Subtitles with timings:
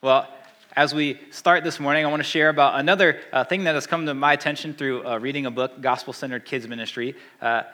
[0.00, 0.28] Well,
[0.76, 3.88] as we start this morning, I want to share about another uh, thing that has
[3.88, 7.64] come to my attention through uh, reading a book, Gospel Centered Kids Ministry, uh,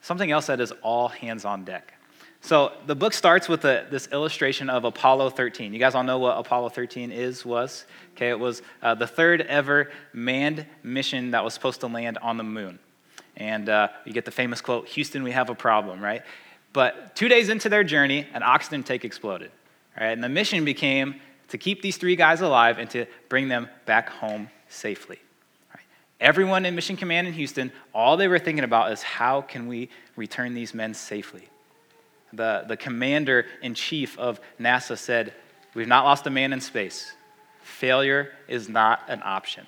[0.00, 1.92] something else that is all hands on deck.
[2.40, 5.74] So the book starts with a, this illustration of Apollo 13.
[5.74, 7.84] You guys all know what Apollo 13 is, was?
[8.16, 12.38] Okay, it was uh, the third ever manned mission that was supposed to land on
[12.38, 12.78] the moon.
[13.36, 16.22] And uh, you get the famous quote, Houston, we have a problem, right?
[16.72, 19.50] But two days into their journey, an oxygen tank exploded.
[20.00, 20.12] Right?
[20.12, 24.08] And the mission became to keep these three guys alive and to bring them back
[24.08, 25.18] home safely.
[25.74, 25.84] Right?
[26.20, 29.90] Everyone in Mission Command in Houston, all they were thinking about is how can we
[30.16, 31.48] return these men safely?
[32.32, 35.32] The, the commander in chief of NASA said,
[35.74, 37.12] We've not lost a man in space.
[37.62, 39.66] Failure is not an option.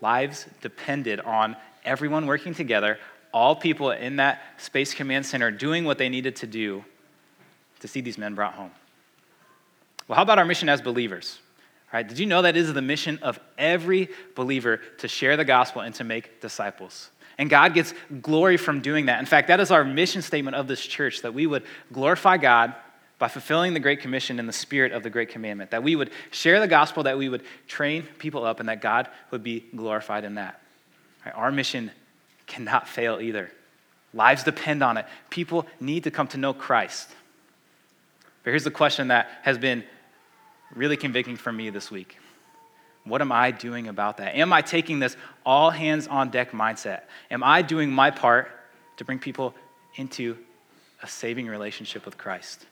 [0.00, 2.98] Lives depended on everyone working together,
[3.32, 6.84] all people in that Space Command Center doing what they needed to do
[7.80, 8.70] to see these men brought home.
[10.08, 11.38] Well, how about our mission as believers?
[11.92, 12.06] Right?
[12.06, 15.94] Did you know that is the mission of every believer to share the gospel and
[15.96, 17.10] to make disciples?
[17.38, 19.20] And God gets glory from doing that.
[19.20, 22.74] In fact, that is our mission statement of this church that we would glorify God
[23.18, 26.10] by fulfilling the Great Commission in the spirit of the Great Commandment, that we would
[26.30, 30.24] share the gospel, that we would train people up, and that God would be glorified
[30.24, 30.60] in that.
[31.24, 31.34] Right?
[31.34, 31.90] Our mission
[32.46, 33.50] cannot fail either.
[34.12, 35.06] Lives depend on it.
[35.30, 37.08] People need to come to know Christ.
[38.44, 39.82] But here's the question that has been
[40.74, 42.18] really convicting for me this week.
[43.04, 44.34] What am I doing about that?
[44.34, 47.02] Am I taking this all hands on deck mindset?
[47.30, 48.50] Am I doing my part
[48.96, 49.54] to bring people
[49.94, 50.36] into
[51.02, 52.66] a saving relationship with Christ?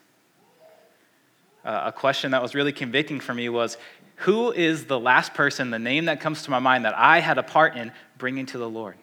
[1.63, 3.77] Uh, a question that was really convicting for me was
[4.17, 7.37] who is the last person, the name that comes to my mind that I had
[7.37, 8.95] a part in bringing to the Lord?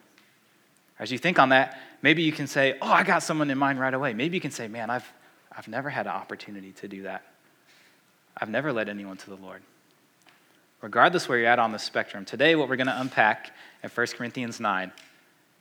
[0.99, 3.81] As you think on that, maybe you can say, Oh, I got someone in mind
[3.81, 4.13] right away.
[4.15, 5.11] Maybe you can say, Man, I've,
[5.51, 7.25] I've never had an opportunity to do that.
[8.37, 9.63] I've never led anyone to the Lord.
[10.81, 14.07] Regardless where you're at on the spectrum, today what we're going to unpack in 1
[14.09, 14.91] Corinthians 9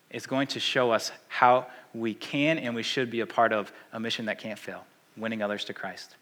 [0.10, 3.72] is going to show us how we can and we should be a part of
[3.94, 4.86] a mission that can't fail
[5.18, 6.16] winning others to Christ.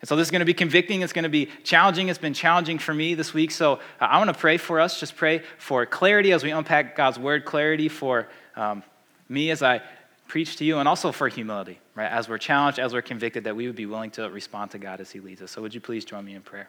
[0.00, 1.00] And so this is going to be convicting.
[1.00, 2.08] It's going to be challenging.
[2.08, 3.50] It's been challenging for me this week.
[3.50, 5.00] So uh, I want to pray for us.
[5.00, 8.82] Just pray for clarity as we unpack God's word, clarity for um,
[9.28, 9.80] me as I
[10.28, 12.10] preach to you, and also for humility, right?
[12.10, 15.00] As we're challenged, as we're convicted, that we would be willing to respond to God
[15.00, 15.50] as He leads us.
[15.50, 16.68] So, would you please join me in prayer?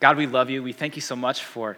[0.00, 0.62] God, we love you.
[0.62, 1.76] We thank you so much for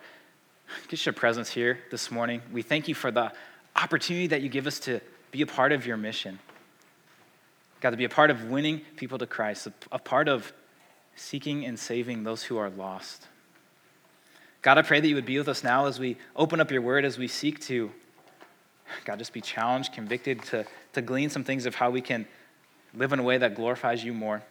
[0.89, 2.43] just your presence here this morning.
[2.53, 3.33] We thank you for the
[3.75, 5.01] opportunity that you give us to
[5.31, 6.39] be a part of your mission.
[7.81, 10.53] God, to be a part of winning people to Christ, a part of
[11.17, 13.27] seeking and saving those who are lost.
[14.63, 16.83] God, I pray that you would be with us now as we open up your
[16.83, 17.91] word, as we seek to
[19.05, 22.27] God, just be challenged, convicted to, to glean some things of how we can
[22.95, 24.43] live in a way that glorifies you more.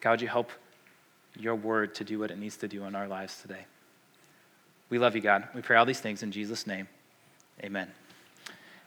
[0.00, 0.50] God, would you help
[1.36, 3.66] your word to do what it needs to do in our lives today?
[4.90, 5.48] We love you, God.
[5.54, 6.88] We pray all these things in Jesus' name.
[7.62, 7.90] Amen.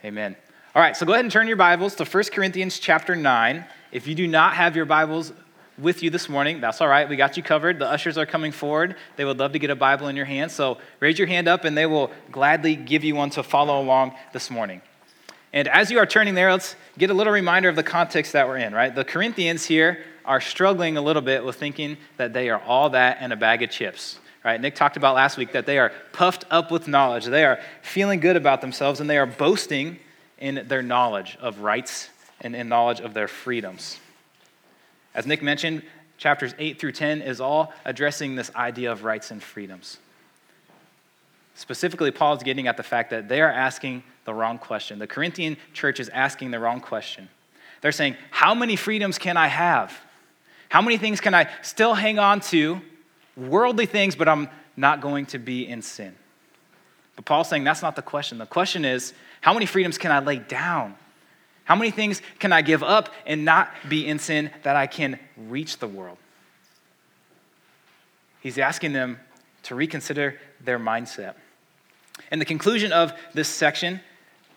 [0.06, 0.36] Amen.
[0.76, 3.66] All right, so go ahead and turn your Bibles to 1 Corinthians chapter 9.
[3.92, 5.34] If you do not have your Bibles
[5.78, 6.60] with you this morning.
[6.60, 7.08] That's all right.
[7.08, 7.80] We got you covered.
[7.80, 8.96] The ushers are coming forward.
[9.16, 10.52] They would love to get a Bible in your hand.
[10.52, 14.16] So raise your hand up and they will gladly give you one to follow along
[14.34, 14.82] this morning.
[15.54, 18.48] And as you are turning there, let's get a little reminder of the context that
[18.48, 18.94] we're in, right?
[18.94, 23.18] The Corinthians here are struggling a little bit with thinking that they are all that
[23.22, 24.20] and a bag of chips.
[24.44, 24.60] Right?
[24.62, 27.26] Nick talked about last week that they are puffed up with knowledge.
[27.26, 30.00] They are feeling good about themselves and they are boasting
[30.38, 32.10] in their knowledge of rights
[32.42, 34.00] and in knowledge of their freedoms.
[35.18, 35.82] As Nick mentioned,
[36.20, 39.98] chapters 8 through 10 is all addressing this idea of rights and freedoms.
[41.56, 45.00] Specifically, Paul is getting at the fact that they are asking the wrong question.
[45.00, 47.30] The Corinthian church is asking the wrong question.
[47.82, 49.92] They're saying, How many freedoms can I have?
[50.70, 52.80] How many things can I still hang on to?
[53.36, 56.14] Worldly things, but I'm not going to be in sin.
[57.16, 58.38] But Paul's saying that's not the question.
[58.38, 60.96] The question is, How many freedoms can I lay down?
[61.68, 65.20] How many things can I give up and not be in sin that I can
[65.36, 66.18] reach the world?
[68.40, 69.20] He's asking them
[69.64, 71.34] to reconsider their mindset.
[72.32, 74.00] And the conclusion of this section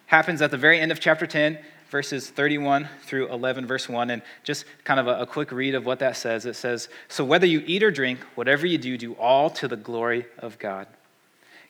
[0.06, 1.58] happens at the very end of chapter 10,
[1.90, 4.10] verses 31 through 11, verse 1.
[4.10, 7.24] And just kind of a, a, quick read of what that says it says, So
[7.24, 10.86] whether you eat or drink, whatever you do, do all to the glory of God.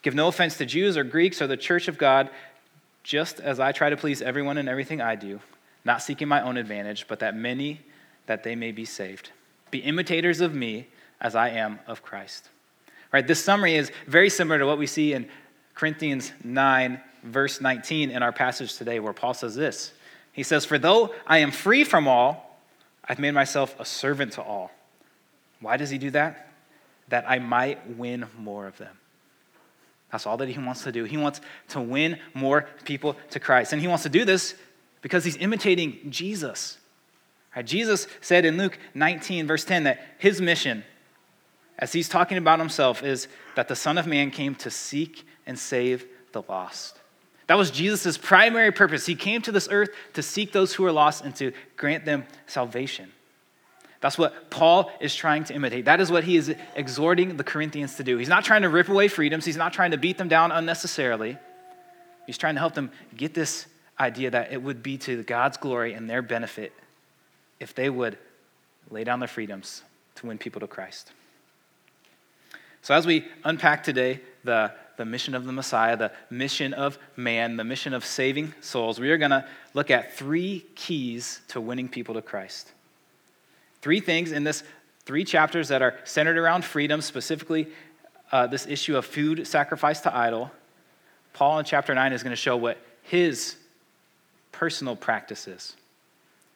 [0.03, 2.29] Give no offense to Jews or Greeks or the church of God,
[3.03, 5.41] just as I try to please everyone in everything I do,
[5.85, 7.81] not seeking my own advantage, but that many
[8.27, 9.31] that they may be saved.
[9.71, 10.87] Be imitators of me
[11.21, 12.49] as I am of Christ.
[12.89, 15.29] All right, this summary is very similar to what we see in
[15.75, 19.93] Corinthians 9, verse 19 in our passage today, where Paul says this.
[20.33, 22.59] He says, For though I am free from all,
[23.05, 24.71] I've made myself a servant to all,
[25.61, 26.53] Why does he do that?
[27.09, 29.00] That I might win more of them.
[30.11, 31.05] That's all that he wants to do.
[31.05, 33.73] He wants to win more people to Christ.
[33.73, 34.55] And he wants to do this
[35.03, 36.79] because he's imitating Jesus.
[37.55, 37.65] Right?
[37.65, 40.85] Jesus said in Luke 19, verse 10, that his mission,
[41.79, 45.59] as he's talking about himself, is that the Son of Man came to seek and
[45.59, 46.99] save the lost.
[47.47, 49.07] That was Jesus' primary purpose.
[49.07, 52.25] He came to this earth to seek those who are lost and to grant them
[52.47, 53.11] salvation.
[54.01, 55.85] That's what Paul is trying to imitate.
[55.85, 58.17] That is what he is exhorting the Corinthians to do.
[58.17, 61.37] He's not trying to rip away freedoms, he's not trying to beat them down unnecessarily.
[62.27, 63.67] He's trying to help them get this
[63.99, 66.73] idea that it would be to God's glory and their benefit
[67.59, 68.17] if they would
[68.91, 69.83] lay down their freedoms
[70.17, 71.13] to win people to Christ.
[72.83, 77.57] So, as we unpack today the, the mission of the Messiah, the mission of man,
[77.57, 81.89] the mission of saving souls, we are going to look at three keys to winning
[81.89, 82.73] people to Christ.
[83.83, 84.63] Three things in this
[85.05, 87.69] three chapters that are centered around freedom, specifically
[88.33, 90.51] uh, this issue of food sacrificed to idol.
[91.33, 93.57] Paul in chapter 9 is going to show what his
[94.53, 95.75] personal practice is.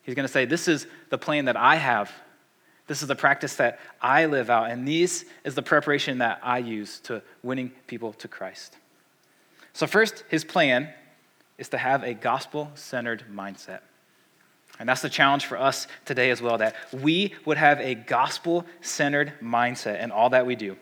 [0.03, 2.13] He's going to say, This is the plan that I have.
[2.87, 4.71] This is the practice that I live out.
[4.71, 8.77] And this is the preparation that I use to winning people to Christ.
[9.73, 10.91] So, first, his plan
[11.57, 13.81] is to have a gospel centered mindset.
[14.79, 18.67] And that's the challenge for us today as well, that we would have a gospel
[18.81, 20.77] centered mindset in all that we do.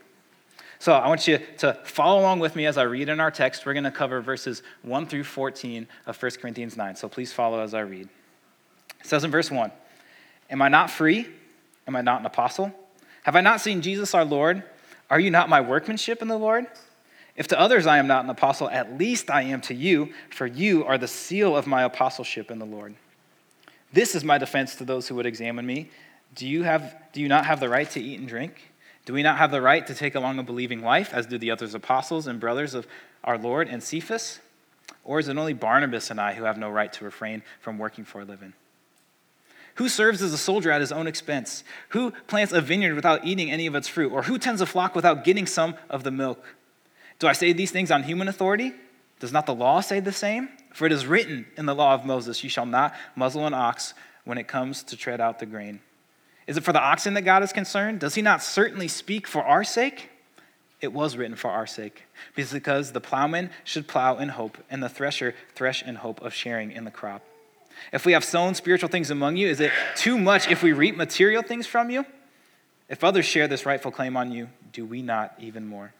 [0.78, 3.64] So I want you to follow along with me as I read in our text.
[3.64, 6.96] We're going to cover verses 1 through 14 of 1 Corinthians 9.
[6.96, 8.08] So please follow as I read.
[9.00, 9.70] It says in verse 1
[10.50, 11.28] Am I not free?
[11.86, 12.72] Am I not an apostle?
[13.22, 14.64] Have I not seen Jesus our Lord?
[15.08, 16.66] Are you not my workmanship in the Lord?
[17.36, 20.46] If to others I am not an apostle, at least I am to you, for
[20.46, 22.94] you are the seal of my apostleship in the Lord.
[23.92, 25.90] This is my defense to those who would examine me.
[26.34, 28.72] Do you, have, do you not have the right to eat and drink?
[29.04, 31.50] Do we not have the right to take along a believing wife, as do the
[31.50, 32.86] other apostles and brothers of
[33.24, 34.40] our Lord and Cephas?
[35.04, 38.04] Or is it only Barnabas and I who have no right to refrain from working
[38.04, 38.52] for a living?
[39.76, 41.64] Who serves as a soldier at his own expense?
[41.90, 44.12] Who plants a vineyard without eating any of its fruit?
[44.12, 46.44] Or who tends a flock without getting some of the milk?
[47.18, 48.74] Do I say these things on human authority?
[49.18, 50.50] Does not the law say the same?
[50.72, 53.94] For it is written in the law of Moses, You shall not muzzle an ox
[54.24, 55.80] when it comes to tread out the grain.
[56.46, 58.00] Is it for the oxen that God is concerned?
[58.00, 60.10] Does he not certainly speak for our sake?
[60.80, 62.02] It was written for our sake,
[62.34, 66.72] because the plowman should plow in hope, and the thresher thresh in hope of sharing
[66.72, 67.22] in the crop.
[67.92, 70.96] If we have sown spiritual things among you, is it too much if we reap
[70.96, 72.04] material things from you?
[72.88, 75.94] If others share this rightful claim on you, do we not even more?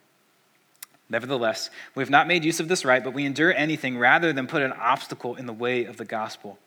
[1.13, 4.47] Nevertheless, we have not made use of this right, but we endure anything rather than
[4.47, 6.59] put an obstacle in the way of the gospel.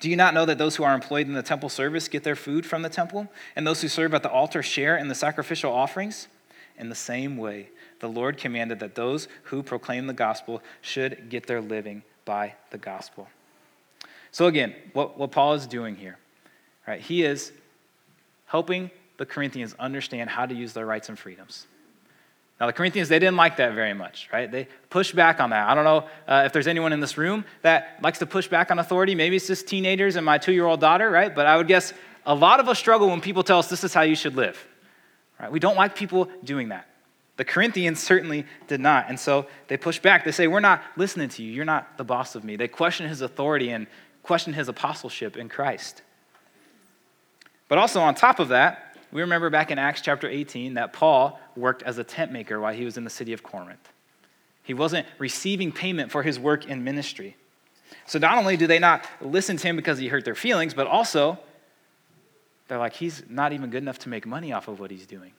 [0.00, 2.36] Do you not know that those who are employed in the temple service get their
[2.36, 5.72] food from the temple, and those who serve at the altar share in the sacrificial
[5.72, 6.28] offerings?
[6.76, 11.46] In the same way, the Lord commanded that those who proclaim the gospel should get
[11.46, 13.28] their living by the gospel.
[14.30, 16.18] So, again, what, what Paul is doing here,
[16.86, 17.00] right?
[17.00, 17.50] He is
[18.44, 21.66] helping the Corinthians understand how to use their rights and freedoms.
[22.60, 24.50] Now, the Corinthians, they didn't like that very much, right?
[24.50, 25.70] They pushed back on that.
[25.70, 28.70] I don't know uh, if there's anyone in this room that likes to push back
[28.70, 29.14] on authority.
[29.14, 31.34] Maybe it's just teenagers and my two year old daughter, right?
[31.34, 31.94] But I would guess
[32.26, 34.62] a lot of us struggle when people tell us this is how you should live,
[35.40, 35.50] right?
[35.50, 36.86] We don't like people doing that.
[37.38, 39.06] The Corinthians certainly did not.
[39.08, 40.26] And so they push back.
[40.26, 41.52] They say, We're not listening to you.
[41.52, 42.56] You're not the boss of me.
[42.56, 43.86] They question his authority and
[44.22, 46.02] question his apostleship in Christ.
[47.68, 51.40] But also, on top of that, we remember back in Acts chapter 18 that Paul
[51.56, 53.88] worked as a tent maker while he was in the city of Corinth.
[54.62, 57.36] He wasn't receiving payment for his work in ministry.
[58.06, 60.86] So not only do they not listen to him because he hurt their feelings, but
[60.86, 61.38] also
[62.68, 65.32] they're like, he's not even good enough to make money off of what he's doing.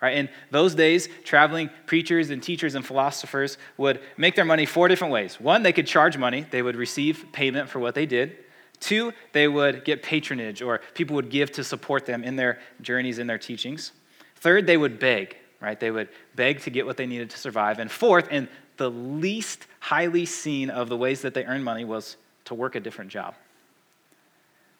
[0.00, 0.16] Right?
[0.16, 5.12] In those days, traveling preachers and teachers and philosophers would make their money four different
[5.12, 5.40] ways.
[5.40, 8.36] One, they could charge money, they would receive payment for what they did.
[8.80, 13.18] Two, they would get patronage, or people would give to support them in their journeys,
[13.18, 13.92] in their teachings.
[14.36, 15.78] Third, they would beg, right?
[15.78, 17.78] They would beg to get what they needed to survive.
[17.78, 22.16] And fourth, and the least highly seen of the ways that they earned money was
[22.46, 23.34] to work a different job.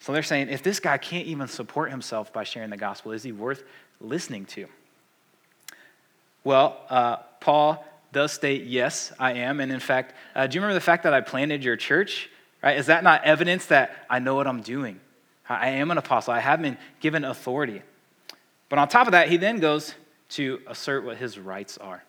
[0.00, 3.22] So they're saying, if this guy can't even support himself by sharing the gospel, is
[3.22, 3.62] he worth
[4.00, 4.66] listening to?
[6.42, 7.82] Well, uh, Paul
[8.12, 9.60] does state, yes, I am.
[9.60, 12.28] And in fact, uh, do you remember the fact that I planted your church?
[12.64, 12.78] Right?
[12.78, 14.98] Is that not evidence that I know what I'm doing?
[15.46, 16.32] I am an apostle.
[16.32, 17.82] I have been given authority.
[18.70, 19.94] But on top of that, he then goes
[20.30, 22.02] to assert what his rights are.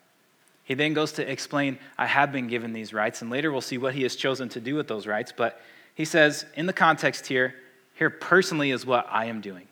[0.63, 3.77] He then goes to explain, I have been given these rights, and later we'll see
[3.77, 5.33] what he has chosen to do with those rights.
[5.35, 5.61] But
[5.93, 7.55] he says, in the context here,
[7.93, 9.67] here personally is what I am doing.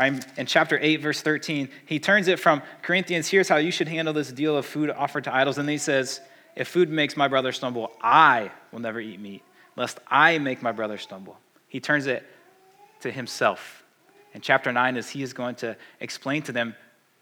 [0.00, 3.88] I'm in chapter 8, verse 13, he turns it from Corinthians, here's how you should
[3.88, 5.58] handle this deal of food offered to idols.
[5.58, 6.20] And then he says,
[6.56, 9.42] If food makes my brother stumble, I will never eat meat,
[9.76, 11.38] lest I make my brother stumble.
[11.68, 12.24] He turns it
[13.00, 13.82] to himself.
[14.34, 16.74] And chapter 9, is he is going to explain to them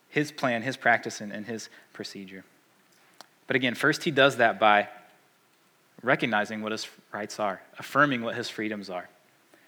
[0.09, 2.45] his plan, his practice, and, and his procedure.
[3.47, 4.88] But again, first he does that by
[6.02, 9.09] recognizing what his rights are, affirming what his freedoms are.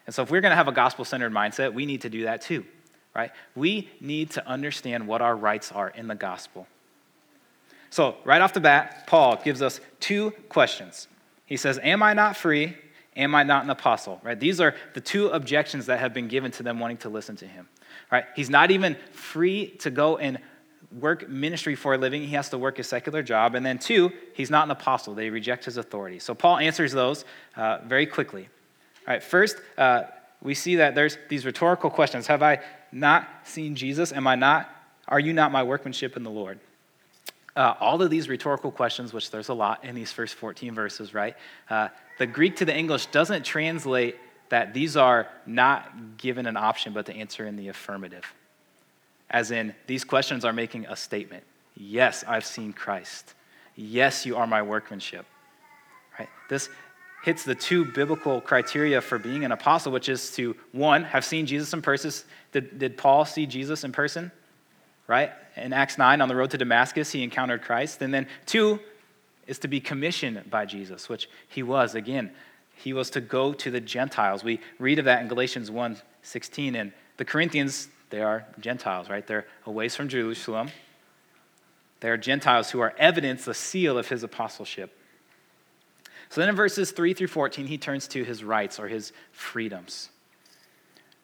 [0.06, 2.24] And so if we're going to have a gospel centered mindset, we need to do
[2.24, 2.64] that too
[3.14, 3.30] right?
[3.54, 6.66] We need to understand what our rights are in the gospel.
[7.90, 11.08] So, right off the bat, Paul gives us two questions.
[11.46, 12.76] He says, Am I not free?
[13.16, 14.20] Am I not an apostle?
[14.22, 14.38] Right?
[14.38, 17.46] These are the two objections that have been given to them wanting to listen to
[17.46, 17.68] him.
[18.10, 18.24] Right?
[18.34, 20.38] He's not even free to go and
[20.98, 22.22] work ministry for a living.
[22.22, 23.54] He has to work a secular job.
[23.54, 25.14] And then, two, he's not an apostle.
[25.14, 26.18] They reject his authority.
[26.18, 27.24] So, Paul answers those
[27.56, 28.48] uh, very quickly.
[29.06, 30.04] All right, first, uh,
[30.42, 34.12] we see that there's these rhetorical questions Have I not seen Jesus?
[34.12, 34.68] Am I not?
[35.08, 36.60] Are you not my workmanship in the Lord?
[37.54, 41.12] Uh, all of these rhetorical questions, which there's a lot in these first 14 verses,
[41.12, 41.36] right?
[41.68, 44.16] Uh, the Greek to the English doesn't translate
[44.48, 48.24] that these are not given an option, but to answer in the affirmative.
[49.30, 51.44] As in, these questions are making a statement.
[51.74, 53.34] Yes, I've seen Christ.
[53.76, 55.24] Yes, you are my workmanship.
[56.18, 56.28] Right?
[56.48, 56.68] This,
[57.22, 61.46] hits the two biblical criteria for being an apostle, which is to, one, have seen
[61.46, 62.12] Jesus in person.
[62.50, 64.30] Did, did Paul see Jesus in person?
[65.06, 65.32] Right?
[65.56, 68.00] In Acts 9, on the road to Damascus, he encountered Christ.
[68.02, 68.80] And then, two,
[69.46, 71.94] is to be commissioned by Jesus, which he was.
[71.94, 72.30] Again,
[72.74, 74.44] he was to go to the Gentiles.
[74.44, 76.76] We read of that in Galatians 1 16.
[76.76, 79.26] And the Corinthians, they are Gentiles, right?
[79.26, 80.70] They're away from Jerusalem.
[82.00, 84.96] They are Gentiles who are evidence, the seal of his apostleship.
[86.28, 90.08] So then in verses 3 through 14, he turns to his rights or his freedoms.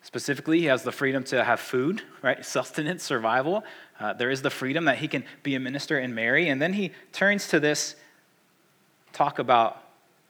[0.09, 2.43] Specifically, he has the freedom to have food, right?
[2.43, 3.63] Sustenance, survival.
[4.01, 6.49] Uh, there is the freedom that he can be a minister and marry.
[6.49, 7.95] And then he turns to this
[9.13, 9.85] talk about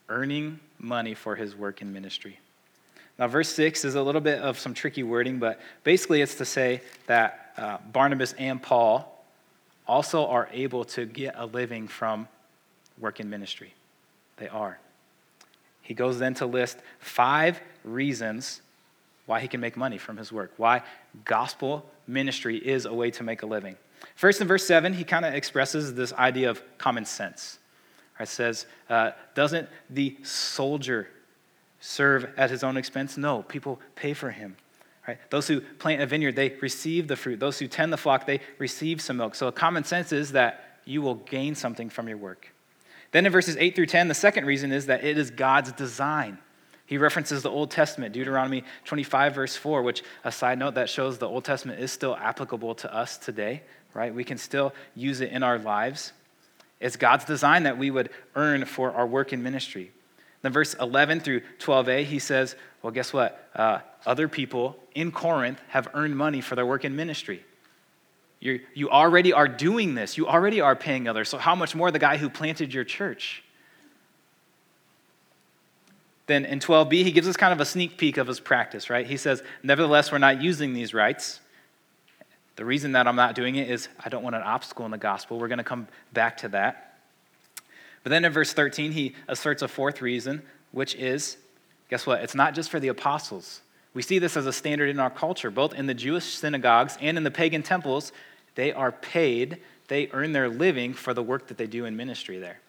[0.09, 2.39] earning money for his work in ministry.
[3.17, 6.45] Now, verse 6 is a little bit of some tricky wording, but basically it's to
[6.45, 9.23] say that uh, Barnabas and Paul
[9.87, 12.27] also are able to get a living from
[12.99, 13.73] work in ministry.
[14.35, 14.77] They are.
[15.81, 18.59] He goes then to list five reasons
[19.29, 20.81] why he can make money from his work, why
[21.23, 23.75] gospel ministry is a way to make a living.
[24.15, 27.59] First, in verse 7, he kind of expresses this idea of common sense.
[28.19, 31.09] It says, uh, Doesn't the soldier
[31.79, 33.17] serve at his own expense?
[33.17, 34.57] No, people pay for him.
[35.07, 35.19] Right?
[35.29, 37.39] Those who plant a vineyard, they receive the fruit.
[37.39, 39.35] Those who tend the flock, they receive some milk.
[39.35, 42.51] So, common sense is that you will gain something from your work.
[43.11, 46.39] Then in verses 8 through 10, the second reason is that it is God's design.
[46.89, 51.19] He references the Old Testament, Deuteronomy 25, verse 4, which, a side note, that shows
[51.19, 53.61] the Old Testament is still applicable to us today,
[53.93, 54.11] right?
[54.11, 56.13] We can still use it in our lives.
[56.79, 59.91] It's God's design that we would earn for our work in ministry.
[60.41, 63.47] Then, verse 11 through 12a, he says, Well, guess what?
[63.53, 67.45] Uh, other people in Corinth have earned money for their work in ministry.
[68.39, 70.17] you you already are doing this.
[70.17, 71.29] You already are paying others.
[71.29, 73.43] So, how much more the guy who planted your church?
[76.29, 79.07] Then in 12b, he gives us kind of a sneak peek of his practice, right?
[79.07, 81.39] He says, Nevertheless, we're not using these rights.
[82.55, 84.99] The reason that I'm not doing it is I don't want an obstacle in the
[84.99, 85.39] gospel.
[85.39, 86.99] We're going to come back to that.
[88.03, 91.37] But then in verse 13, he asserts a fourth reason, which is
[91.89, 92.21] guess what?
[92.21, 93.61] It's not just for the apostles.
[93.95, 97.17] We see this as a standard in our culture, both in the Jewish synagogues and
[97.17, 98.11] in the pagan temples.
[98.53, 99.57] They are paid,
[99.87, 102.59] they earn their living for the work that they do in ministry there.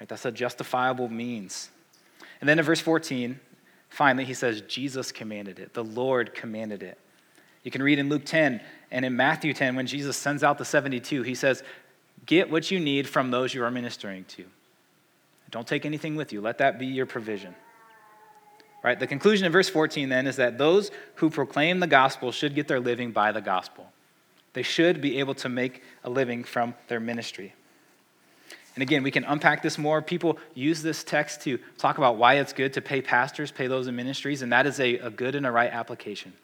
[0.00, 0.08] Right?
[0.08, 1.68] That's a justifiable means.
[2.40, 3.40] And then in verse 14,
[3.88, 5.74] finally, he says, Jesus commanded it.
[5.74, 6.98] The Lord commanded it.
[7.62, 10.64] You can read in Luke 10 and in Matthew 10, when Jesus sends out the
[10.64, 11.62] 72, he says,
[12.24, 14.44] Get what you need from those you are ministering to.
[15.50, 16.40] Don't take anything with you.
[16.40, 17.54] Let that be your provision.
[18.82, 18.98] Right?
[18.98, 22.68] The conclusion in verse 14 then is that those who proclaim the gospel should get
[22.68, 23.86] their living by the gospel.
[24.52, 27.54] They should be able to make a living from their ministry.
[28.76, 30.02] And again, we can unpack this more.
[30.02, 33.86] People use this text to talk about why it's good to pay pastors, pay those
[33.86, 36.34] in ministries, and that is a, a good and a right application.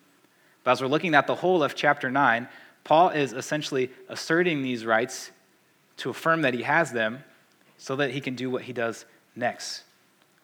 [0.64, 2.48] But as we're looking at the whole of chapter 9,
[2.84, 5.30] Paul is essentially asserting these rights
[5.98, 7.22] to affirm that he has them
[7.76, 9.04] so that he can do what he does
[9.36, 9.82] next,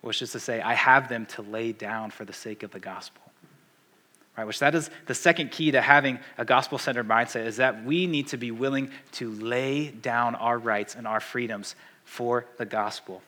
[0.02, 2.80] which is to say, I have them to lay down for the sake of the
[2.80, 3.22] gospel.
[4.38, 7.84] Right, which that is the second key to having a gospel centered mindset is that
[7.84, 12.64] we need to be willing to lay down our rights and our freedoms for the
[12.64, 13.20] gospel.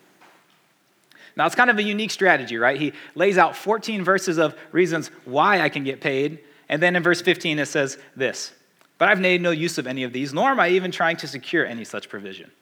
[1.35, 2.79] Now, it's kind of a unique strategy, right?
[2.79, 6.39] He lays out 14 verses of reasons why I can get paid,
[6.69, 8.53] And then in verse 15, it says this
[8.97, 11.27] But I've made no use of any of these, nor am I even trying to
[11.27, 12.53] secure any such provision.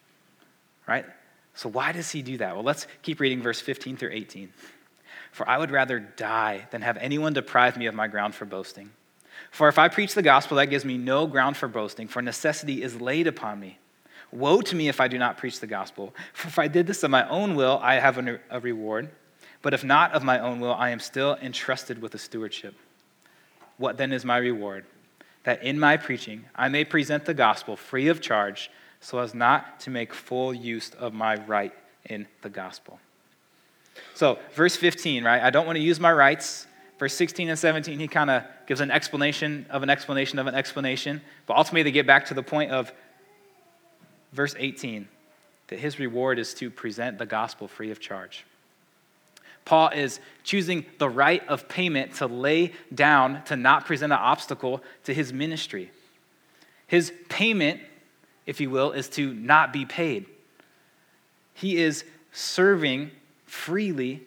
[0.86, 1.04] Right?
[1.54, 2.54] So, why does he do that?
[2.54, 4.50] Well, let's keep reading verse 15 through 18.
[5.32, 8.90] For I would rather die than have anyone deprive me of my ground for boasting.
[9.50, 12.82] For if I preach the gospel, that gives me no ground for boasting, for necessity
[12.82, 13.78] is laid upon me.
[14.30, 16.14] Woe to me if I do not preach the gospel.
[16.34, 19.10] For if I did this of my own will, I have a reward.
[19.62, 22.74] But if not of my own will, I am still entrusted with a stewardship.
[23.78, 24.84] What then is my reward?
[25.44, 28.70] That in my preaching I may present the gospel free of charge,
[29.00, 31.72] so as not to make full use of my right
[32.04, 33.00] in the gospel.
[34.14, 35.42] So, verse 15, right?
[35.42, 36.66] I don't want to use my rights.
[36.98, 40.54] Verse 16 and 17, he kind of gives an explanation of an explanation of an
[40.54, 41.20] explanation.
[41.46, 42.92] But ultimately, they get back to the point of
[44.32, 45.06] verse 18
[45.68, 48.44] that his reward is to present the gospel free of charge.
[49.64, 54.82] Paul is choosing the right of payment to lay down to not present an obstacle
[55.04, 55.90] to his ministry.
[56.86, 57.80] His payment,
[58.46, 60.24] if you will, is to not be paid.
[61.52, 63.10] He is serving
[63.48, 64.22] freely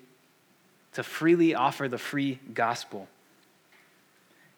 [0.93, 3.07] to freely offer the free gospel.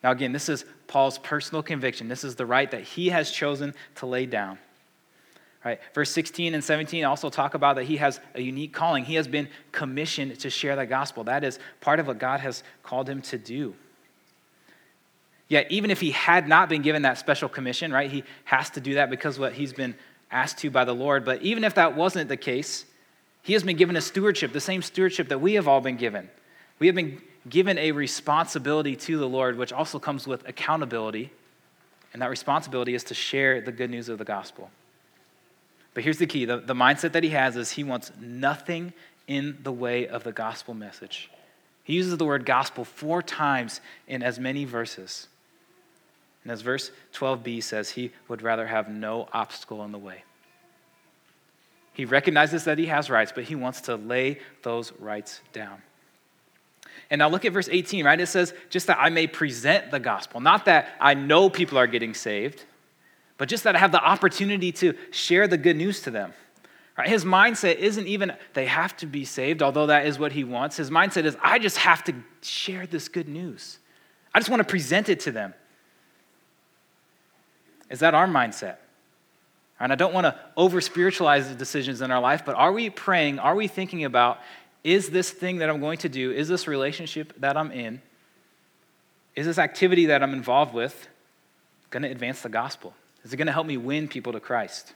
[0.03, 2.08] Now, again, this is Paul's personal conviction.
[2.08, 4.58] This is the right that he has chosen to lay down.
[5.63, 5.79] Right?
[5.93, 9.05] Verse 16 and 17 also talk about that he has a unique calling.
[9.05, 11.24] He has been commissioned to share the gospel.
[11.24, 13.75] That is part of what God has called him to do.
[15.48, 18.82] Yet, even if he had not been given that special commission, right, he has to
[18.82, 19.96] do that because what he's been
[20.32, 21.24] asked to by the Lord.
[21.24, 22.86] But even if that wasn't the case,
[23.43, 26.29] he has been given a stewardship, the same stewardship that we have all been given.
[26.79, 31.31] We have been given a responsibility to the Lord, which also comes with accountability.
[32.13, 34.71] And that responsibility is to share the good news of the gospel.
[35.93, 38.93] But here's the key the, the mindset that he has is he wants nothing
[39.27, 41.29] in the way of the gospel message.
[41.83, 45.27] He uses the word gospel four times in as many verses.
[46.43, 50.23] And as verse 12b says, he would rather have no obstacle in the way.
[51.93, 55.82] He recognizes that he has rights, but he wants to lay those rights down.
[57.10, 58.19] And now look at verse 18, right?
[58.19, 60.41] It says, just that I may present the gospel.
[60.41, 62.63] Not that I know people are getting saved,
[63.38, 66.34] but just that I have the opportunity to share the good news to them.
[66.97, 67.10] Right?
[67.10, 70.77] His mindset isn't even they have to be saved, although that is what he wants.
[70.77, 73.79] His mindset is I just have to share this good news.
[74.34, 75.53] I just want to present it to them.
[77.89, 78.77] Is that our mindset?
[79.84, 82.89] And I don't want to over spiritualize the decisions in our life, but are we
[82.89, 83.39] praying?
[83.39, 84.39] Are we thinking about,
[84.82, 88.02] is this thing that I'm going to do, is this relationship that I'm in,
[89.36, 91.10] is this activity that I'm involved with
[91.89, 92.93] going to advance the gospel?
[93.26, 94.93] Is it going to help me win people to Christ?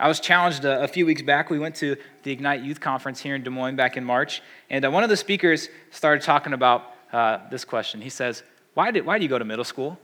[0.00, 1.48] I was challenged a, a, few weeks back.
[1.48, 4.84] We went to the Ignite Youth Conference here in Des Moines back in March, and
[4.84, 8.00] uh, one of the speakers started talking about uh, this question.
[8.00, 8.42] He says,
[8.74, 9.96] why, did, why do you go to middle school?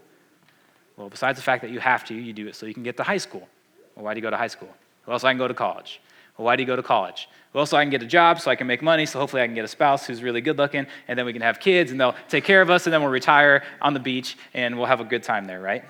[0.97, 2.97] Well, besides the fact that you have to, you do it so you can get
[2.97, 3.47] to high school.
[3.95, 4.73] Well, why do you go to high school?
[5.05, 6.01] Well, so I can go to college.
[6.37, 7.29] Well, why do you go to college?
[7.53, 9.45] Well, so I can get a job, so I can make money, so hopefully I
[9.45, 11.99] can get a spouse who's really good looking, and then we can have kids, and
[11.99, 14.99] they'll take care of us, and then we'll retire on the beach, and we'll have
[14.99, 15.85] a good time there, right?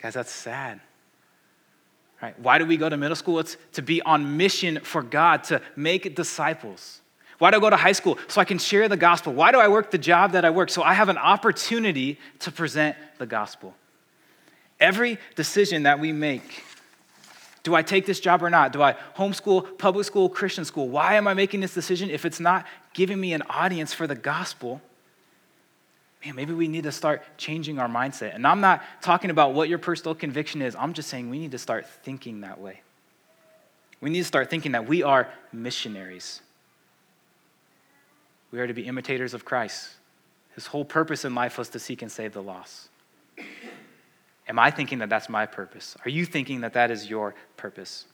[0.00, 0.80] Guys, that's sad.
[2.22, 2.38] Right?
[2.38, 3.38] Why do we go to middle school?
[3.40, 7.01] It's to be on mission for God, to make disciples.
[7.42, 8.18] Why do I go to high school?
[8.28, 9.32] So I can share the gospel.
[9.32, 10.70] Why do I work the job that I work?
[10.70, 13.74] So I have an opportunity to present the gospel.
[14.78, 16.62] Every decision that we make,
[17.64, 18.72] do I take this job or not?
[18.72, 20.88] Do I homeschool, public school, Christian school?
[20.88, 24.14] Why am I making this decision if it's not giving me an audience for the
[24.14, 24.80] gospel?
[26.24, 28.36] Man, maybe we need to start changing our mindset.
[28.36, 31.50] And I'm not talking about what your personal conviction is, I'm just saying we need
[31.50, 32.82] to start thinking that way.
[34.00, 36.40] We need to start thinking that we are missionaries.
[38.52, 39.88] We are to be imitators of Christ.
[40.54, 42.88] His whole purpose in life was to seek and save the lost.
[44.46, 45.96] Am I thinking that that's my purpose?
[46.04, 48.04] Are you thinking that that is your purpose?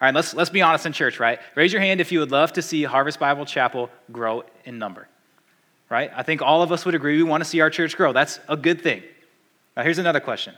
[0.00, 1.38] All right, let's, let's be honest in church, right?
[1.54, 5.06] Raise your hand if you would love to see Harvest Bible Chapel grow in number,
[5.88, 6.10] right?
[6.16, 8.12] I think all of us would agree we want to see our church grow.
[8.12, 9.02] That's a good thing.
[9.76, 10.54] Now, here's another question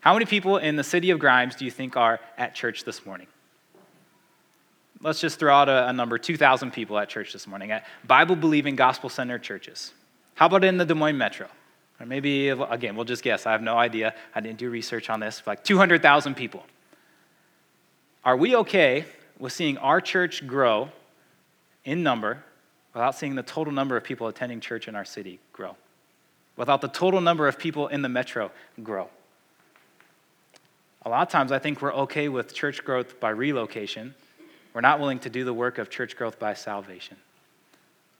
[0.00, 3.06] How many people in the city of Grimes do you think are at church this
[3.06, 3.28] morning?
[5.02, 8.36] Let's just throw out a, a number 2,000 people at church this morning at Bible
[8.36, 9.92] believing, gospel centered churches.
[10.34, 11.48] How about in the Des Moines metro?
[11.98, 13.46] Or maybe, again, we'll just guess.
[13.46, 14.14] I have no idea.
[14.34, 15.42] I didn't do research on this.
[15.46, 16.64] Like 200,000 people.
[18.24, 19.04] Are we okay
[19.38, 20.90] with seeing our church grow
[21.84, 22.42] in number
[22.94, 25.76] without seeing the total number of people attending church in our city grow?
[26.56, 28.50] Without the total number of people in the metro
[28.82, 29.08] grow?
[31.02, 34.14] A lot of times I think we're okay with church growth by relocation
[34.72, 37.16] we're not willing to do the work of church growth by salvation.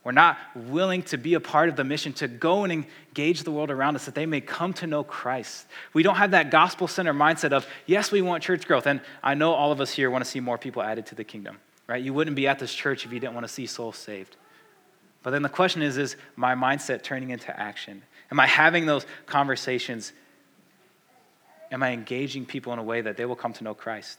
[0.02, 3.50] We're not willing to be a part of the mission to go and engage the
[3.50, 5.66] world around us that they may come to know Christ.
[5.92, 8.86] We don't have that gospel center mindset of, yes, we want church growth.
[8.86, 11.24] And I know all of us here want to see more people added to the
[11.24, 12.02] kingdom, right?
[12.02, 14.36] You wouldn't be at this church if you didn't want to see souls saved.
[15.22, 18.02] But then the question is, is my mindset turning into action?
[18.30, 20.14] Am I having those conversations?
[21.70, 24.18] Am I engaging people in a way that they will come to know Christ?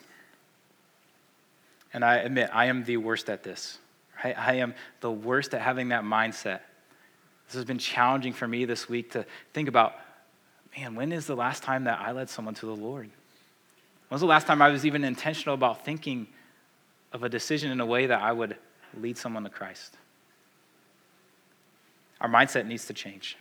[1.93, 3.77] And I admit, I am the worst at this.
[4.23, 6.61] I, I am the worst at having that mindset.
[7.47, 9.95] This has been challenging for me this week to think about
[10.77, 13.03] man, when is the last time that I led someone to the Lord?
[13.03, 16.27] When was the last time I was even intentional about thinking
[17.11, 18.55] of a decision in a way that I would
[18.97, 19.97] lead someone to Christ?
[22.21, 23.37] Our mindset needs to change.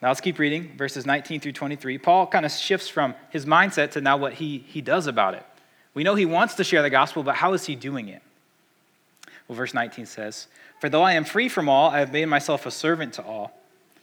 [0.00, 1.98] Now let's keep reading verses 19 through 23.
[1.98, 5.44] Paul kind of shifts from his mindset to now what he, he does about it.
[5.94, 8.22] We know he wants to share the gospel, but how is he doing it?
[9.48, 10.46] Well, verse 19 says,
[10.80, 13.52] For though I am free from all, I have made myself a servant to all,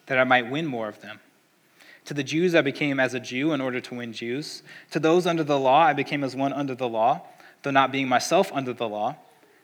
[0.08, 1.20] that I might win more of them.
[2.06, 4.64] To the Jews I became as a Jew in order to win Jews.
[4.92, 7.22] To those under the law I became as one under the law,
[7.64, 9.16] though not being myself under the law,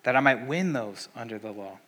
[0.03, 1.79] that I might win those under the law.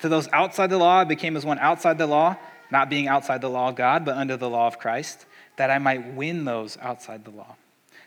[0.00, 2.36] To those outside the law I became as one outside the law,
[2.70, 5.26] not being outside the law of God, but under the law of Christ,
[5.56, 7.56] that I might win those outside the law.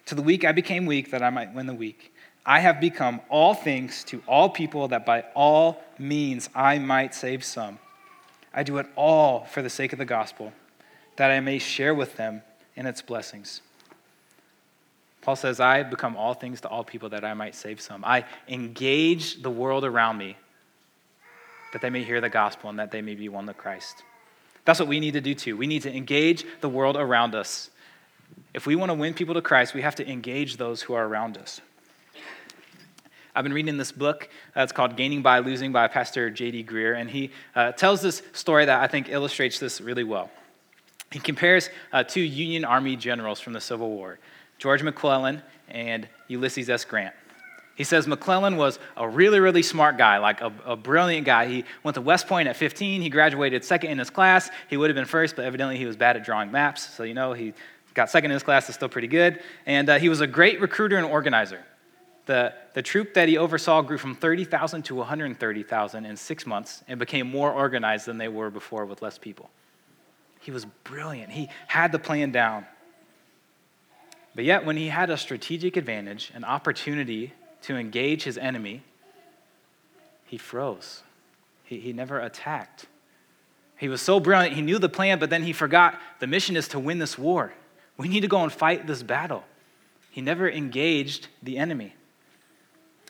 [0.06, 2.14] To the weak I became weak, that I might win the weak.
[2.46, 7.44] I have become all things to all people that by all means I might save
[7.44, 7.80] some.
[8.54, 10.54] I do it all for the sake of the gospel,
[11.16, 12.44] that I may share with them
[12.76, 13.62] in its blessings.
[15.22, 18.06] Paul says, I become all things to all people that I might save some.
[18.06, 20.38] I engage the world around me
[21.74, 24.04] that they may hear the gospel and that they may be won to Christ.
[24.66, 25.58] That's what we need to do too.
[25.58, 27.72] We need to engage the world around us.
[28.54, 31.06] If we want to win people to Christ, we have to engage those who are
[31.06, 31.62] around us.
[33.36, 34.30] I've been reading this book.
[34.56, 36.64] Uh, it's called Gaining by Losing by Pastor J.D.
[36.64, 40.30] Greear, and he uh, tells this story that I think illustrates this really well.
[41.12, 44.20] He compares uh, two Union Army generals from the Civil War,
[44.58, 46.86] George McClellan and Ulysses S.
[46.86, 47.14] Grant.
[47.76, 51.48] He says McClellan was a really, really smart guy, like a, a, brilliant guy.
[51.48, 53.02] He went to West Point at 15.
[53.02, 54.50] He graduated second in his class.
[54.70, 56.88] He would have been first, but evidently he was bad at drawing maps.
[56.96, 57.54] So, you know, he
[57.96, 59.42] got second in his class, is still pretty good.
[59.66, 61.64] And uh, he was a great recruiter and organizer.
[62.28, 67.00] The, the troop that he oversaw grew from 30,000 to 130,000 in six months and
[67.00, 69.50] became more organized than they were before with less people.
[70.40, 71.32] He was brilliant.
[71.32, 72.66] He had the plan down.
[74.36, 78.84] But yet, when he had a strategic advantage, an opportunity to engage his enemy,
[80.26, 81.04] he froze.
[81.64, 82.88] He, he never attacked.
[83.78, 86.68] He was so brilliant, he knew the plan, but then he forgot the mission is
[86.70, 87.54] to win this war.
[87.98, 89.44] We need to go and fight this battle.
[90.12, 91.94] He never engaged the enemy.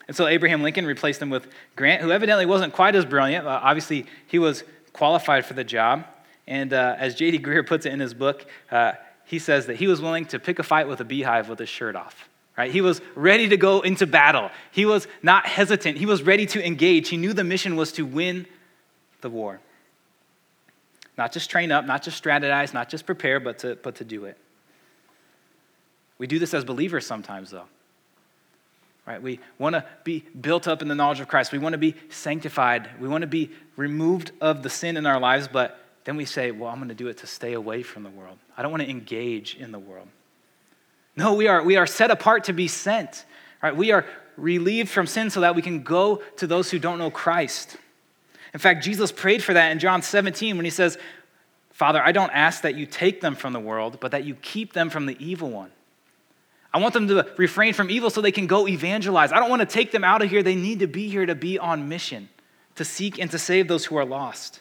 [0.08, 3.46] And so Abraham Lincoln replaced him with Grant, who evidently wasn't quite as brilliant.
[3.46, 6.04] Uh, obviously, he was qualified for the job.
[6.46, 7.40] And uh, as J.D.
[7.40, 8.92] Greear puts it in his book, uh,
[9.24, 11.68] he says that he was willing to pick a fight with a beehive with his
[11.68, 12.28] shirt off.
[12.56, 12.70] Right?
[12.70, 14.50] He was ready to go into battle.
[14.70, 15.98] He was not hesitant.
[15.98, 17.08] He was ready to engage.
[17.08, 18.46] He knew the mission was to win
[19.20, 19.60] the war.
[21.18, 24.24] Not just train up, not just strategize, not just prepare, but to, but to do
[24.24, 24.38] it.
[26.18, 27.66] We do this as believers sometimes, though
[29.06, 29.22] right?
[29.22, 31.52] We want to be built up in the knowledge of Christ.
[31.52, 32.90] We want to be sanctified.
[33.00, 36.50] We want to be removed of the sin in our lives, but then we say,
[36.50, 38.38] well, I'm going to do it to stay away from the world.
[38.56, 40.08] I don't want to engage in the world.
[41.16, 43.24] No, we are, we are set apart to be sent,
[43.62, 43.74] right?
[43.74, 44.04] We are
[44.36, 47.76] relieved from sin so that we can go to those who don't know Christ.
[48.52, 50.98] In fact, Jesus prayed for that in John 17 when he says,
[51.72, 54.72] Father, I don't ask that you take them from the world, but that you keep
[54.72, 55.70] them from the evil one.
[56.76, 59.32] I want them to refrain from evil so they can go evangelize.
[59.32, 60.42] I don't want to take them out of here.
[60.42, 62.28] They need to be here to be on mission,
[62.74, 64.60] to seek and to save those who are lost.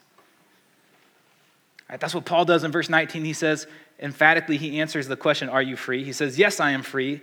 [1.89, 3.25] Right, that's what Paul does in verse 19.
[3.25, 3.67] He says,
[3.99, 6.05] emphatically, he answers the question, Are you free?
[6.05, 7.19] He says, Yes, I am free,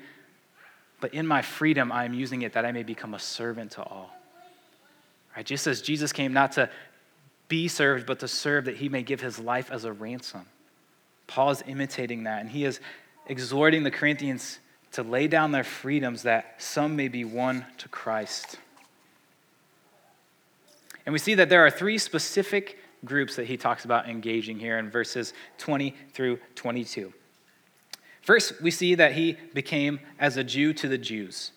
[1.00, 3.82] but in my freedom, I am using it that I may become a servant to
[3.82, 4.14] all.
[5.34, 6.68] Right, just as Jesus came not to
[7.48, 10.44] be served, but to serve that he may give his life as a ransom.
[11.26, 12.78] Paul is imitating that, and he is
[13.26, 14.58] exhorting the Corinthians
[14.92, 18.56] to lay down their freedoms that some may be won to Christ.
[21.04, 24.78] And we see that there are three specific groups that he talks about engaging here
[24.78, 27.12] in verses 20 through 22.
[28.20, 31.50] First, we see that he became as a Jew to the Jews.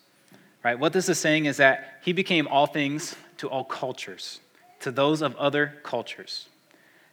[0.64, 0.78] Right?
[0.78, 4.40] What this is saying is that he became all things to all cultures,
[4.80, 6.48] to those of other cultures.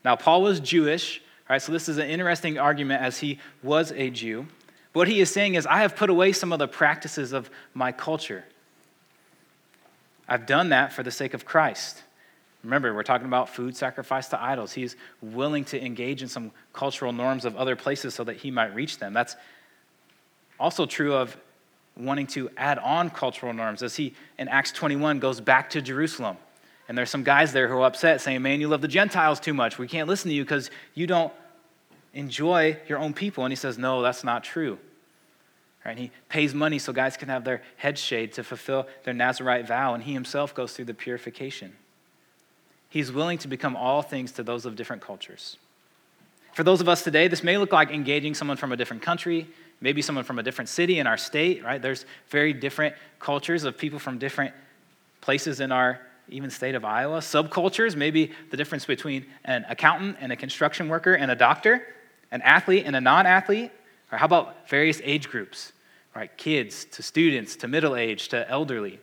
[0.03, 1.61] Now, Paul was Jewish, right?
[1.61, 4.47] So this is an interesting argument as he was a Jew.
[4.93, 7.91] What he is saying is, I have put away some of the practices of my
[7.91, 8.45] culture.
[10.27, 12.01] I've done that for the sake of Christ.
[12.63, 14.71] Remember, we're talking about food sacrificed to idols.
[14.71, 18.73] He's willing to engage in some cultural norms of other places so that he might
[18.73, 19.13] reach them.
[19.13, 19.35] That's
[20.59, 21.35] also true of
[21.97, 26.37] wanting to add on cultural norms as he, in Acts 21, goes back to Jerusalem.
[26.87, 29.53] And there's some guys there who are upset saying, Man, you love the Gentiles too
[29.53, 29.77] much.
[29.77, 31.33] We can't listen to you because you don't
[32.13, 33.43] enjoy your own people.
[33.43, 34.77] And he says, No, that's not true.
[35.85, 35.91] Right?
[35.91, 39.67] And he pays money so guys can have their head shaved to fulfill their Nazarite
[39.67, 41.73] vow, and he himself goes through the purification.
[42.89, 45.57] He's willing to become all things to those of different cultures.
[46.53, 49.47] For those of us today, this may look like engaging someone from a different country,
[49.81, 51.81] maybe someone from a different city in our state, right?
[51.81, 54.53] There's very different cultures of people from different
[55.19, 55.99] places in our
[56.29, 57.17] even state of Iowa.
[57.17, 61.85] Subcultures, maybe the difference between an accountant and a construction worker and a doctor,
[62.33, 63.71] an athlete and a non athlete.
[64.11, 65.71] Or how about various age groups,
[66.13, 66.35] right?
[66.35, 68.99] Kids to students to middle age to elderly.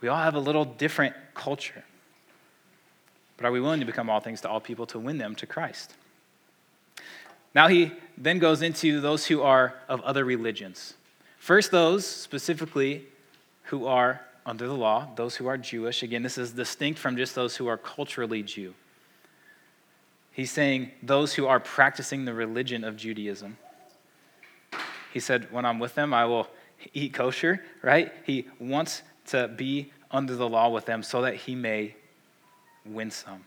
[0.00, 1.84] We all have a little different culture.
[3.36, 5.46] But are we willing to become all things to all people to win them to
[5.46, 5.92] Christ?
[7.54, 10.94] Now he then goes into those who are of other religions.
[11.38, 13.06] First, those specifically
[13.64, 16.02] who are under the law, those who are Jewish.
[16.02, 18.74] Again, this is distinct from just those who are culturally Jew.
[20.38, 23.58] He's saying those who are practicing the religion of Judaism.
[25.12, 26.46] He said, When I'm with them, I will
[26.94, 28.12] eat kosher, right?
[28.22, 31.96] He wants to be under the law with them so that he may
[32.86, 33.46] win some.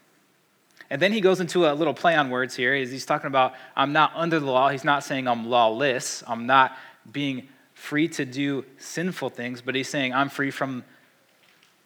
[0.89, 2.75] And then he goes into a little play on words here.
[2.75, 4.67] He's talking about, I'm not under the law.
[4.67, 6.25] He's not saying I'm lawless.
[6.27, 6.77] I'm not
[7.10, 10.84] being free to do sinful things, but he's saying I'm free from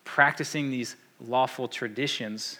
[0.03, 2.57] practicing these lawful traditions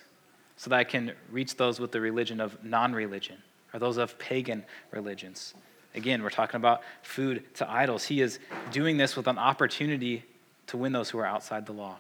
[0.57, 3.37] so that I can reach those with the religion of non religion
[3.73, 5.53] or those of pagan religions.
[5.93, 8.05] Again, we're talking about food to idols.
[8.05, 8.39] He is
[8.71, 10.23] doing this with an opportunity
[10.67, 11.97] to win those who are outside the law.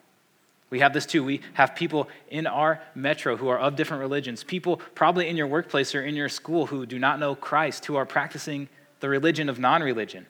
[0.69, 1.23] We have this too.
[1.23, 5.47] We have people in our metro who are of different religions, people probably in your
[5.47, 8.67] workplace or in your school who do not know Christ, who are practicing
[8.99, 10.25] the religion of non religion.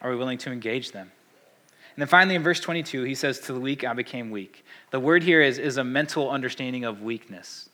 [0.00, 1.12] Are we willing to engage them?
[1.94, 4.64] And then finally, in verse 22, he says, To the weak I became weak.
[4.90, 7.68] The word here is, is a mental understanding of weakness,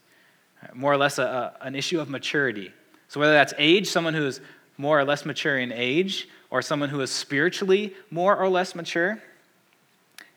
[0.75, 2.73] more or less a, a, an issue of maturity.
[3.09, 4.41] So, whether that's age, someone who is
[4.77, 9.21] more or less mature in age, or someone who is spiritually more or less mature,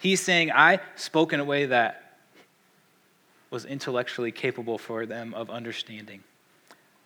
[0.01, 2.15] He's saying, I spoke in a way that
[3.51, 6.23] was intellectually capable for them of understanding,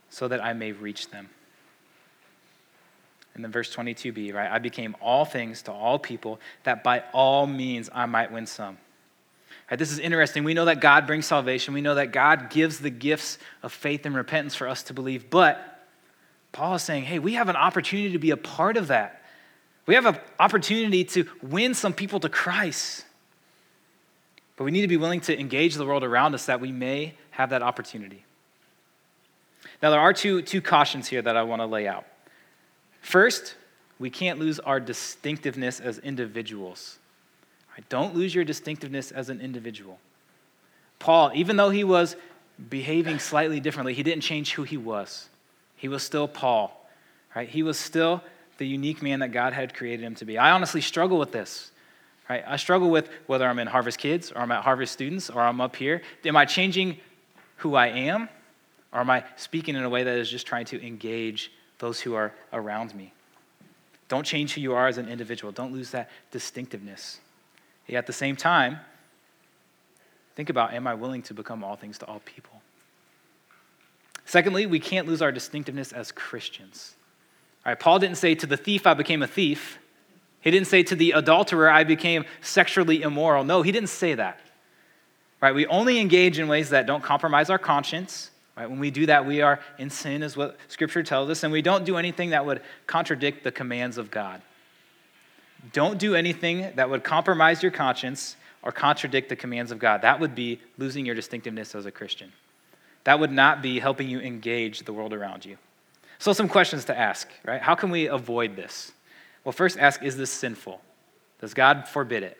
[0.09, 1.29] so that I may reach them.
[3.35, 4.49] And then verse 22b, right?
[4.49, 8.77] I became all things to all people, that by all means I might win some.
[9.69, 10.43] Right, this is interesting.
[10.43, 11.73] We know that God brings salvation.
[11.73, 15.29] We know that God gives the gifts of faith and repentance for us to believe.
[15.29, 15.59] But
[16.53, 19.21] Paul is saying, hey, we have an opportunity to be a part of that.
[19.85, 23.05] We have an opportunity to win some people to Christ.
[24.55, 27.15] But we need to be willing to engage the world around us that we may
[27.31, 28.23] have that opportunity.
[29.83, 32.05] Now, there are two, two cautions here that I want to lay out.
[33.05, 33.53] First,
[33.99, 36.97] we can't lose our distinctiveness as individuals.
[37.71, 37.87] Right?
[37.87, 39.99] Don't lose your distinctiveness as an individual.
[40.97, 42.15] Paul, even though he was
[42.67, 45.29] behaving slightly differently, he didn't change who he was.
[45.75, 46.89] He was still Paul,
[47.35, 47.47] right?
[47.47, 48.23] He was still
[48.57, 50.39] the unique man that God had created him to be.
[50.39, 51.69] I honestly struggle with this.
[52.27, 52.43] Right?
[52.47, 55.61] I struggle with whether I'm in Harvest Kids or I'm at Harvest Students or I'm
[55.61, 56.01] up here.
[56.25, 56.97] Am I changing
[57.57, 58.29] who I am
[58.91, 62.13] or am I speaking in a way that is just trying to engage those who
[62.15, 63.13] are around me?
[64.07, 65.51] Don't change who you are as an individual.
[65.51, 67.19] Don't lose that distinctiveness.
[67.87, 68.79] Yet at the same time,
[70.35, 72.61] think about am I willing to become all things to all people?
[74.25, 76.95] Secondly, we can't lose our distinctiveness as Christians.
[77.65, 79.79] All right, Paul didn't say, To the thief, I became a thief.
[80.41, 83.43] He didn't say, To the adulterer, I became sexually immoral.
[83.43, 84.39] No, he didn't say that.
[85.41, 85.53] Right?
[85.53, 88.31] We only engage in ways that don't compromise our conscience.
[88.57, 88.69] Right?
[88.69, 91.61] When we do that, we are in sin, is what Scripture tells us, and we
[91.61, 94.41] don't do anything that would contradict the commands of God.
[95.73, 100.01] Don't do anything that would compromise your conscience or contradict the commands of God.
[100.01, 102.31] That would be losing your distinctiveness as a Christian.
[103.03, 105.57] That would not be helping you engage the world around you.
[106.17, 107.61] So, some questions to ask, right?
[107.61, 108.91] How can we avoid this?
[109.43, 110.81] Well, first ask Is this sinful?
[111.41, 112.37] Does God forbid it?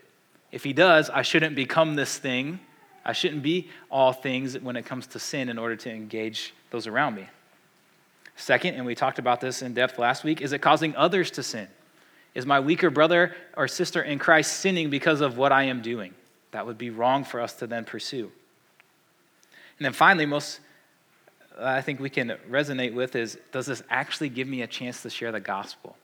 [0.52, 2.60] If He does, I shouldn't become this thing.
[3.06, 6.88] I shouldn't be all things when it comes to sin in order to engage those
[6.88, 7.28] around me.
[8.36, 11.44] Second, and we talked about this in depth last week, is it causing others to
[11.44, 11.68] sin?
[12.34, 16.14] Is my weaker brother or sister in Christ sinning because of what I am doing?
[16.52, 18.32] That would be wrong for us to then pursue.
[19.78, 20.60] And then finally, most
[21.58, 25.02] uh, I think we can resonate with is does this actually give me a chance
[25.04, 25.96] to share the gospel?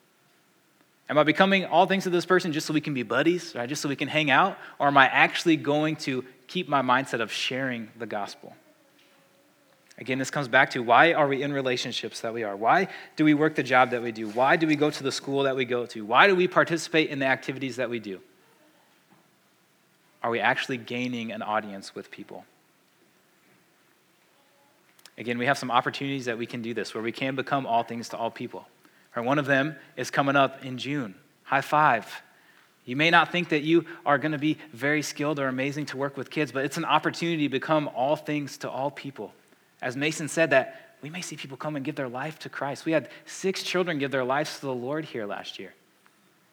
[1.12, 3.68] Am I becoming all things to this person just so we can be buddies, right?
[3.68, 4.58] Just so we can hang out?
[4.80, 8.56] Or am I actually going to keep my mindset of sharing the gospel?
[9.98, 12.56] Again, this comes back to why are we in relationships that we are?
[12.56, 14.30] Why do we work the job that we do?
[14.30, 16.06] Why do we go to the school that we go to?
[16.06, 18.22] Why do we participate in the activities that we do?
[20.24, 22.46] Are we actually gaining an audience with people?
[25.18, 27.84] Again, we have some opportunities that we can do this, where we can become all
[27.84, 28.66] things to all people.
[29.16, 31.16] Right, one of them is coming up in June.
[31.44, 32.08] High five.
[32.86, 35.98] You may not think that you are going to be very skilled or amazing to
[35.98, 39.34] work with kids, but it's an opportunity to become all things to all people.
[39.82, 42.86] As Mason said, that we may see people come and give their life to Christ.
[42.86, 45.74] We had six children give their lives to the Lord here last year.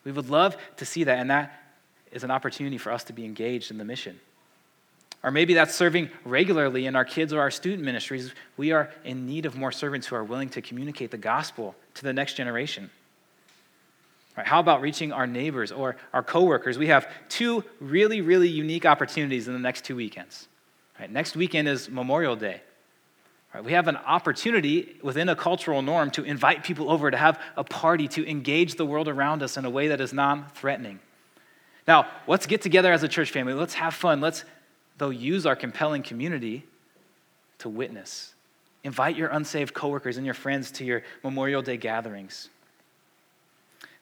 [0.05, 1.61] We would love to see that, and that
[2.13, 4.19] is an opportunity for us to be engaged in the mission.
[5.23, 8.33] Or maybe that's serving regularly in our kids or our student ministries.
[8.57, 12.05] We are in need of more servants who are willing to communicate the gospel to
[12.05, 12.91] the next generation.
[14.37, 16.79] Right, how about reaching our neighbors or our coworkers?
[16.79, 20.47] We have two really, really unique opportunities in the next two weekends.
[21.01, 22.61] Right, next weekend is Memorial Day.
[23.53, 27.41] Right, we have an opportunity within a cultural norm to invite people over to have
[27.57, 31.01] a party, to engage the world around us in a way that is non threatening.
[31.89, 33.55] Now, let's get together as a church family.
[33.55, 34.21] Let's have fun.
[34.21, 34.45] Let's
[34.99, 36.65] they'll use our compelling community
[37.59, 38.35] to witness.
[38.85, 42.49] Invite your unsaved coworkers and your friends to your Memorial Day gatherings.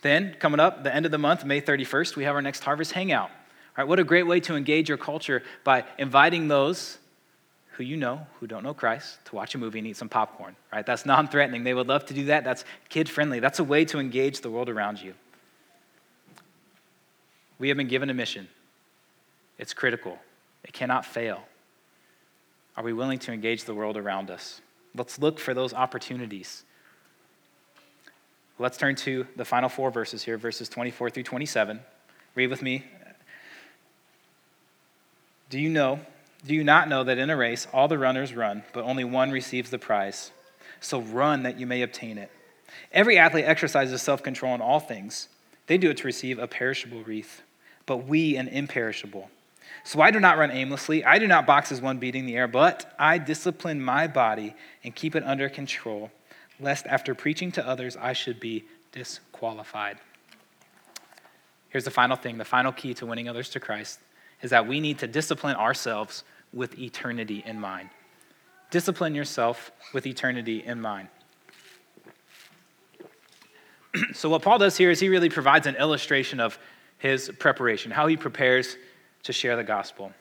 [0.02, 2.92] Then, coming up, the end of the month, May 31st, we have our next Harvest
[2.92, 3.30] Hangout.
[3.30, 6.98] All right, what a great way to engage your culture by inviting those
[7.72, 10.56] who you know who don't know Christ to watch a movie and eat some popcorn.
[10.72, 10.86] Right?
[10.86, 11.64] That's non-threatening.
[11.64, 12.44] They would love to do that.
[12.44, 13.40] That's kid-friendly.
[13.40, 15.14] That's a way to engage the world around you.
[17.58, 18.48] We have been given a mission.
[19.58, 20.18] It's critical.
[20.66, 21.42] It cannot fail.
[22.76, 24.60] Are we willing to engage the world around us?
[24.94, 26.64] Let's look for those opportunities.
[28.58, 31.80] Let's turn to the final four verses here, verses 24 through 27.
[32.34, 32.84] Read with me.
[35.48, 36.00] Do you know,
[36.44, 39.30] do you not know that in a race all the runners run, but only one
[39.30, 40.32] receives the prize?
[40.80, 42.30] So run that you may obtain it.
[42.92, 45.28] Every athlete exercises self control in all things.
[45.66, 47.42] They do it to receive a perishable wreath,
[47.86, 49.30] but we an imperishable.
[49.86, 51.04] So I do not run aimlessly.
[51.04, 54.92] I do not box as one beating the air, but I discipline my body and
[54.92, 56.10] keep it under control,
[56.58, 59.98] lest after preaching to others I should be disqualified.
[61.68, 64.00] Here's the final thing the final key to winning others to Christ
[64.42, 67.90] is that we need to discipline ourselves with eternity in mind.
[68.72, 71.06] Discipline yourself with eternity in mind.
[74.14, 76.58] so, what Paul does here is he really provides an illustration of
[76.98, 78.76] his preparation, how he prepares
[79.26, 80.12] to share the gospel.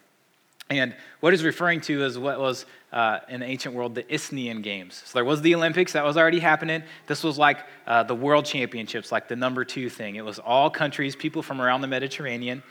[0.69, 4.61] And what he's referring to is what was uh, in the ancient world the Isthmian
[4.61, 5.03] Games.
[5.05, 6.81] So there was the Olympics that was already happening.
[7.05, 10.15] This was like uh, the World Championships, like the number two thing.
[10.15, 12.63] It was all countries, people from around the Mediterranean.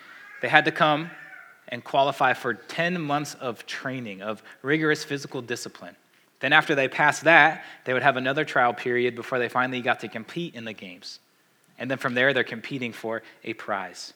[0.42, 1.10] They had to come
[1.68, 5.94] and qualify for 10 months of training, of rigorous physical discipline.
[6.40, 10.00] Then, after they passed that, they would have another trial period before they finally got
[10.00, 11.20] to compete in the games.
[11.78, 14.12] And then from there, they're competing for a prize.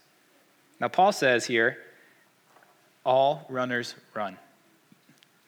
[0.81, 1.78] Now, Paul says here
[3.08, 4.36] all runners run.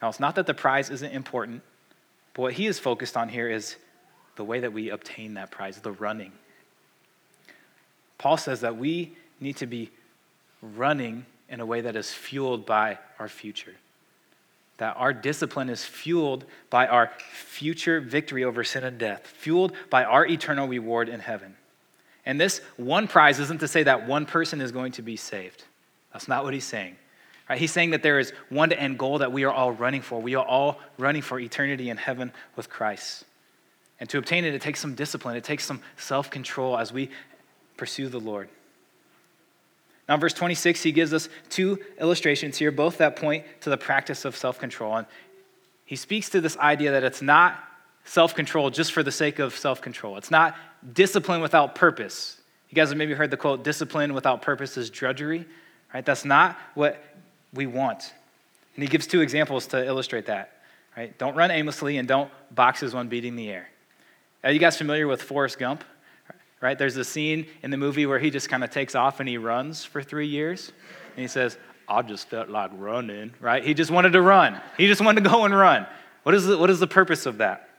[0.00, 1.60] Now, it's not that the prize isn't important,
[2.32, 3.76] but what he is focused on here is
[4.36, 6.32] the way that we obtain that prize, the running.
[8.16, 9.90] Paul says that we need to be
[10.62, 13.74] running in a way that is fueled by our future.
[14.78, 20.04] That our discipline is fueled by our future victory over sin and death, fueled by
[20.04, 21.56] our eternal reward in heaven.
[22.24, 25.64] And this one prize isn't to say that one person is going to be saved.
[26.14, 26.96] That's not what he's saying.
[27.50, 27.58] Right?
[27.58, 30.22] He's saying that there is one end goal that we are all running for.
[30.22, 33.24] We are all running for eternity in heaven with Christ.
[33.98, 37.10] And to obtain it, it takes some discipline, it takes some self control as we
[37.76, 38.48] pursue the Lord.
[40.08, 44.24] Now, verse 26, he gives us two illustrations here, both that point to the practice
[44.24, 44.96] of self control.
[44.96, 45.08] And
[45.84, 47.58] he speaks to this idea that it's not
[48.04, 50.54] self control just for the sake of self control, it's not
[50.92, 52.40] discipline without purpose.
[52.68, 55.44] You guys have maybe heard the quote, discipline without purpose is drudgery,
[55.92, 56.06] right?
[56.06, 57.02] That's not what
[57.52, 58.12] we want.
[58.74, 60.52] And he gives two examples to illustrate that.
[60.96, 61.16] Right?
[61.18, 63.68] Don't run aimlessly and don't box as one beating the air.
[64.42, 65.84] Are you guys familiar with Forrest Gump?
[66.60, 66.78] Right?
[66.78, 69.38] There's a scene in the movie where he just kind of takes off and he
[69.38, 70.72] runs for three years.
[71.16, 71.56] And he says,
[71.88, 73.64] I just felt like running, right?
[73.64, 74.60] He just wanted to run.
[74.76, 75.86] He just wanted to go and run.
[76.22, 77.69] What is the, what is the purpose of that?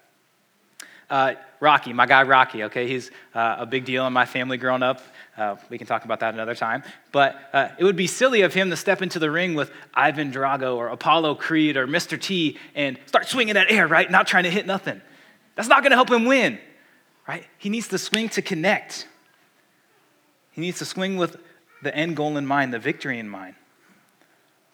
[1.12, 2.88] Uh, Rocky, my guy Rocky, okay?
[2.88, 5.01] He's uh, a big deal in my family growing up.
[5.38, 6.84] Uh, we can talk about that another time.
[7.12, 10.32] But uh, it would be silly of him to step into the ring with Ivan
[10.32, 12.20] Drago or Apollo Creed or Mr.
[12.20, 14.09] T and start swinging that air, right?
[14.09, 15.01] Not trying to hit nothing.
[15.55, 16.57] That's not going to help him win,
[17.28, 17.45] right?
[17.57, 19.05] He needs to swing to connect.
[20.53, 21.36] He needs to swing with
[21.84, 23.55] the end goal in mind, the victory in mind.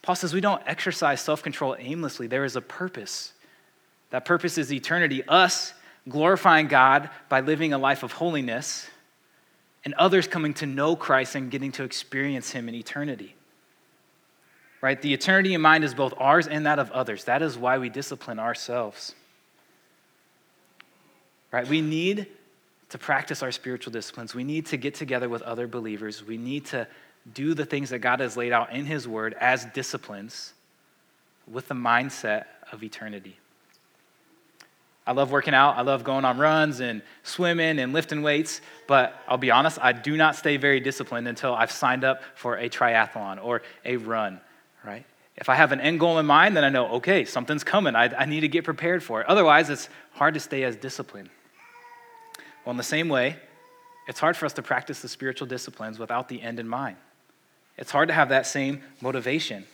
[0.04, 3.34] Paul says we don't exercise self control aimlessly, there is a purpose.
[4.12, 5.74] That purpose is eternity, us
[6.08, 8.88] glorifying God by living a life of holiness,
[9.86, 13.36] and others coming to know Christ and getting to experience Him in eternity.
[14.82, 15.02] Right?
[15.02, 17.24] The eternity in mind is both ours and that of others.
[17.24, 19.16] That is why we discipline ourselves.
[21.52, 21.68] Right?
[21.68, 22.28] We need
[22.90, 24.36] to practice our spiritual disciplines.
[24.36, 26.26] We need to get together with other believers.
[26.26, 26.88] We need to
[27.34, 30.54] do the things that God has laid out in His Word as disciplines
[31.50, 33.38] with the mindset of eternity.
[35.08, 35.78] I love working out.
[35.78, 39.94] I love going on runs and swimming and lifting weights, but I'll be honest, I
[39.94, 44.42] do not stay very disciplined until I've signed up for a triathlon or a run,
[44.86, 45.06] right?
[45.38, 47.96] If I have an end goal in mind, then I know, okay, something's coming.
[47.96, 49.28] I, I need to get prepared for it.
[49.28, 51.30] Otherwise, it's hard to stay as disciplined.
[52.66, 53.38] Well, in the same way,
[54.10, 56.98] it's hard for us to practice the spiritual disciplines without the end in mind.
[57.78, 59.66] It's hard to have that same motivation.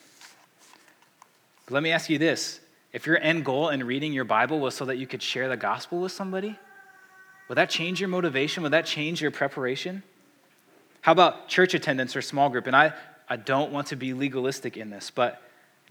[1.66, 2.60] But let me ask you this
[2.94, 5.58] if your end goal in reading your Bible was so that you could share the
[5.58, 6.58] gospel with somebody,
[7.50, 8.64] would that change your motivation?
[8.64, 10.04] Would that change your preparation?
[11.02, 12.68] How about church attendance or small group?
[12.68, 12.94] And I,
[13.28, 15.42] I don't want to be legalistic in this, but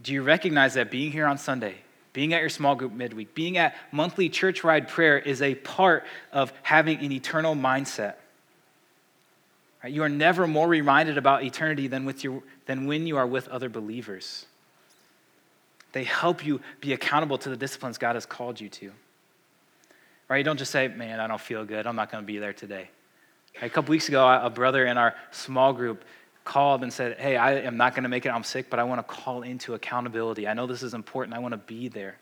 [0.00, 1.74] do you recognize that being here on Sunday,
[2.12, 6.04] being at your small group midweek, being at monthly church ride prayer is a part
[6.32, 8.14] of having an eternal mindset.
[9.82, 9.92] Right?
[9.92, 13.48] You are never more reminded about eternity than, with your, than when you are with
[13.48, 14.46] other believers.
[15.92, 18.92] They help you be accountable to the disciplines God has called you to.
[20.28, 20.38] Right?
[20.38, 21.86] You don't just say, man, I don't feel good.
[21.86, 22.88] I'm not going to be there today.
[23.60, 26.04] A couple weeks ago, a brother in our small group
[26.44, 28.30] called and said, Hey, I am not going to make it.
[28.30, 30.48] I'm sick, but I want to call into accountability.
[30.48, 31.36] I know this is important.
[31.36, 32.16] I want to be there.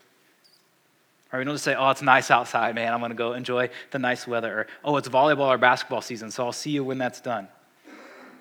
[1.33, 2.93] Or we don't just say, Oh, it's nice outside, man.
[2.93, 4.61] I'm going to go enjoy the nice weather.
[4.61, 7.49] Or, Oh, it's volleyball or basketball season, so I'll see you when that's done.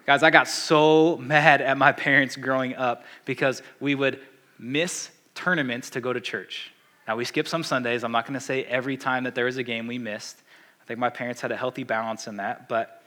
[0.05, 4.19] Guys, I got so mad at my parents growing up because we would
[4.57, 6.73] miss tournaments to go to church.
[7.07, 8.03] Now, we skip some Sundays.
[8.03, 10.37] I'm not going to say every time that there was a game we missed.
[10.81, 12.67] I think my parents had a healthy balance in that.
[12.67, 13.01] But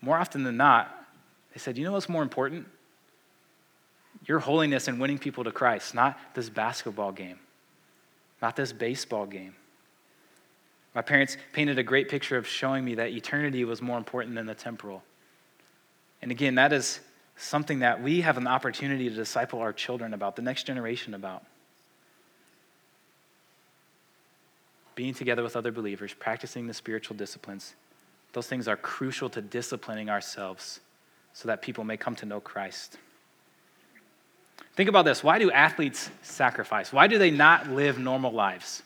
[0.00, 1.06] more often than not,
[1.52, 2.66] they said, You know what's more important?
[4.24, 7.38] Your holiness and winning people to Christ, not this basketball game,
[8.40, 9.54] not this baseball game.
[10.94, 14.46] My parents painted a great picture of showing me that eternity was more important than
[14.46, 15.02] the temporal.
[16.22, 17.00] And again, that is
[17.36, 21.42] something that we have an opportunity to disciple our children about, the next generation about.
[24.94, 27.74] Being together with other believers, practicing the spiritual disciplines,
[28.32, 30.80] those things are crucial to disciplining ourselves
[31.32, 32.98] so that people may come to know Christ.
[34.74, 36.92] Think about this why do athletes sacrifice?
[36.92, 38.82] Why do they not live normal lives?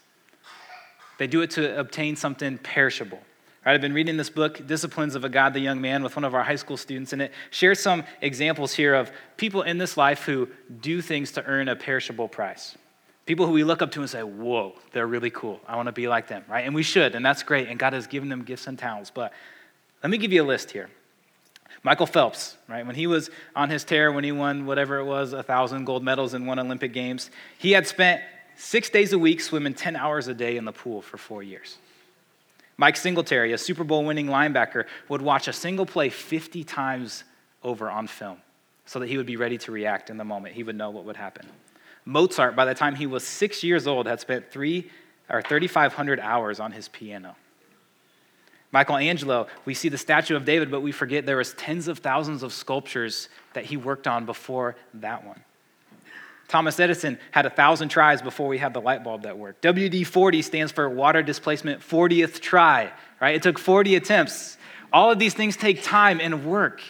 [1.19, 3.21] They do it to obtain something perishable.
[3.67, 6.37] Right, I've been reading this book, Disciplines of a Godly Young Man, with one of
[6.37, 10.23] our high school students, and it shares some examples here of people in this life
[10.23, 10.49] who
[10.81, 12.79] do things to earn a perishable price.
[13.25, 15.59] People who we look up to and say, Whoa, they're really cool.
[15.67, 16.65] I want to be like them, right?
[16.65, 19.11] And we should, and that's great, and God has given them gifts and talents.
[19.11, 19.33] But
[20.01, 20.89] let me give you a list here.
[21.83, 22.87] Michael Phelps, right?
[22.87, 26.05] When he was on his tear, when he won whatever it was, a thousand gold
[26.05, 28.23] medals in one Olympic Games, he had spent
[28.57, 31.79] six days a week swimming 10 hours a day in the pool for four years.
[32.79, 37.25] Mike Singletary, a Super Bowl winning linebacker, would watch a single play 50 times
[37.63, 38.39] over on film
[38.85, 40.55] so that he would be ready to react in the moment.
[40.55, 41.47] He would know what would happen.
[42.05, 44.91] Mozart, by the time he was six years old, had spent three
[45.29, 47.35] or 3,500 hours on his piano.
[48.71, 52.43] Michelangelo, we see the statue of David, but we forget there was tens of thousands
[52.43, 55.43] of sculptures that he worked on before that one.
[56.49, 59.63] Thomas Edison had a thousand tries before we had the light bulb that worked.
[59.63, 63.35] WD 40 stands for water displacement 40th try, right?
[63.35, 64.57] It took 40 attempts.
[64.93, 66.81] All of these things take time and work.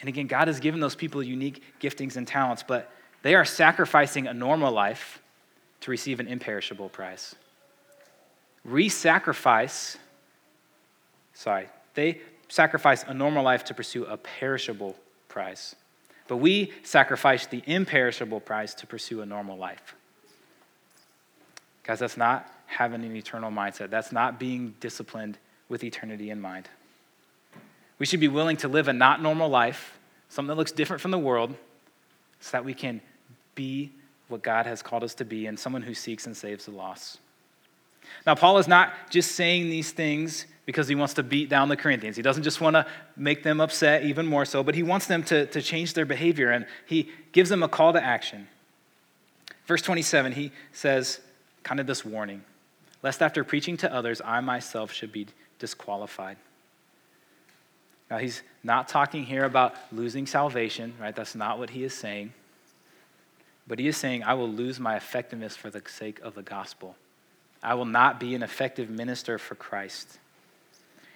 [0.00, 2.90] And again, God has given those people unique giftings and talents, but
[3.22, 5.22] they are sacrificing a normal life
[5.80, 7.34] to receive an imperishable prize.
[8.64, 9.96] Re sacrifice
[11.34, 14.96] sorry, they sacrifice a normal life to pursue a perishable
[15.28, 15.74] prize.
[16.32, 19.94] But we sacrifice the imperishable prize to pursue a normal life.
[21.82, 23.90] Guys, that's not having an eternal mindset.
[23.90, 25.36] That's not being disciplined
[25.68, 26.70] with eternity in mind.
[27.98, 29.98] We should be willing to live a not normal life,
[30.30, 31.54] something that looks different from the world,
[32.40, 33.02] so that we can
[33.54, 33.92] be
[34.28, 37.20] what God has called us to be and someone who seeks and saves the lost.
[38.26, 41.76] Now, Paul is not just saying these things because he wants to beat down the
[41.76, 42.16] Corinthians.
[42.16, 42.86] He doesn't just want to
[43.16, 46.50] make them upset even more so, but he wants them to, to change their behavior
[46.50, 48.46] and he gives them a call to action.
[49.66, 51.20] Verse 27, he says,
[51.64, 52.42] kind of this warning
[53.02, 55.26] lest after preaching to others, I myself should be
[55.58, 56.36] disqualified.
[58.10, 61.14] Now, he's not talking here about losing salvation, right?
[61.14, 62.32] That's not what he is saying.
[63.66, 66.96] But he is saying, I will lose my effectiveness for the sake of the gospel.
[67.62, 70.18] I will not be an effective minister for Christ.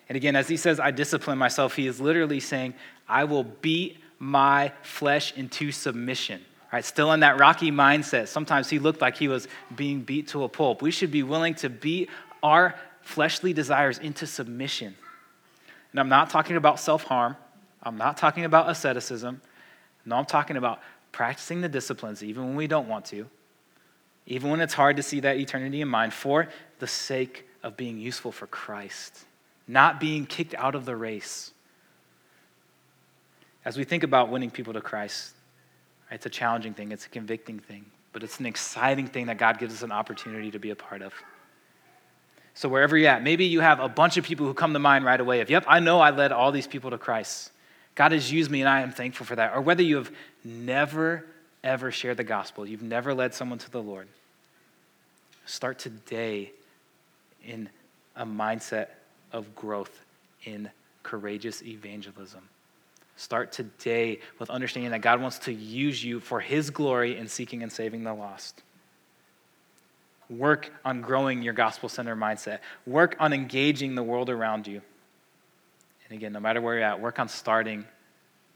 [0.08, 2.74] And again, as he says, I discipline myself, he is literally saying,
[3.08, 6.44] I will beat my flesh into submission.
[6.72, 8.28] Right, still in that rocky mindset.
[8.28, 10.82] Sometimes he looked like he was being beat to a pulp.
[10.82, 12.10] We should be willing to beat
[12.42, 14.96] our fleshly desires into submission.
[15.92, 17.36] And I'm not talking about self harm,
[17.82, 19.40] I'm not talking about asceticism.
[20.04, 20.80] No, I'm talking about
[21.12, 23.26] practicing the disciplines even when we don't want to,
[24.26, 26.48] even when it's hard to see that eternity in mind, for
[26.78, 29.24] the sake of being useful for Christ,
[29.68, 31.52] not being kicked out of the race.
[33.64, 35.32] As we think about winning people to Christ,
[36.10, 39.58] it's a challenging thing, it's a convicting thing, but it's an exciting thing that God
[39.58, 41.12] gives us an opportunity to be a part of.
[42.54, 45.04] So, wherever you're at, maybe you have a bunch of people who come to mind
[45.04, 47.50] right away of, yep, I know I led all these people to Christ.
[47.94, 49.54] God has used me and I am thankful for that.
[49.54, 50.10] Or whether you have
[50.44, 51.26] never,
[51.66, 54.06] ever shared the gospel, you've never led someone to the Lord,
[55.46, 56.52] start today
[57.44, 57.68] in
[58.14, 58.86] a mindset
[59.32, 60.00] of growth
[60.44, 60.70] in
[61.02, 62.48] courageous evangelism.
[63.16, 67.62] Start today with understanding that God wants to use you for His glory in seeking
[67.62, 68.62] and saving the lost.
[70.30, 72.60] Work on growing your gospel centered mindset.
[72.86, 74.82] Work on engaging the world around you.
[76.08, 77.84] And again, no matter where you're at, work on starting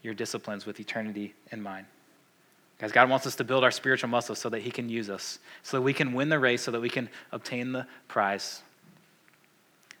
[0.01, 1.85] your disciplines with eternity in mind.
[2.81, 5.37] Guys, God wants us to build our spiritual muscles so that He can use us,
[5.61, 8.63] so that we can win the race, so that we can obtain the prize.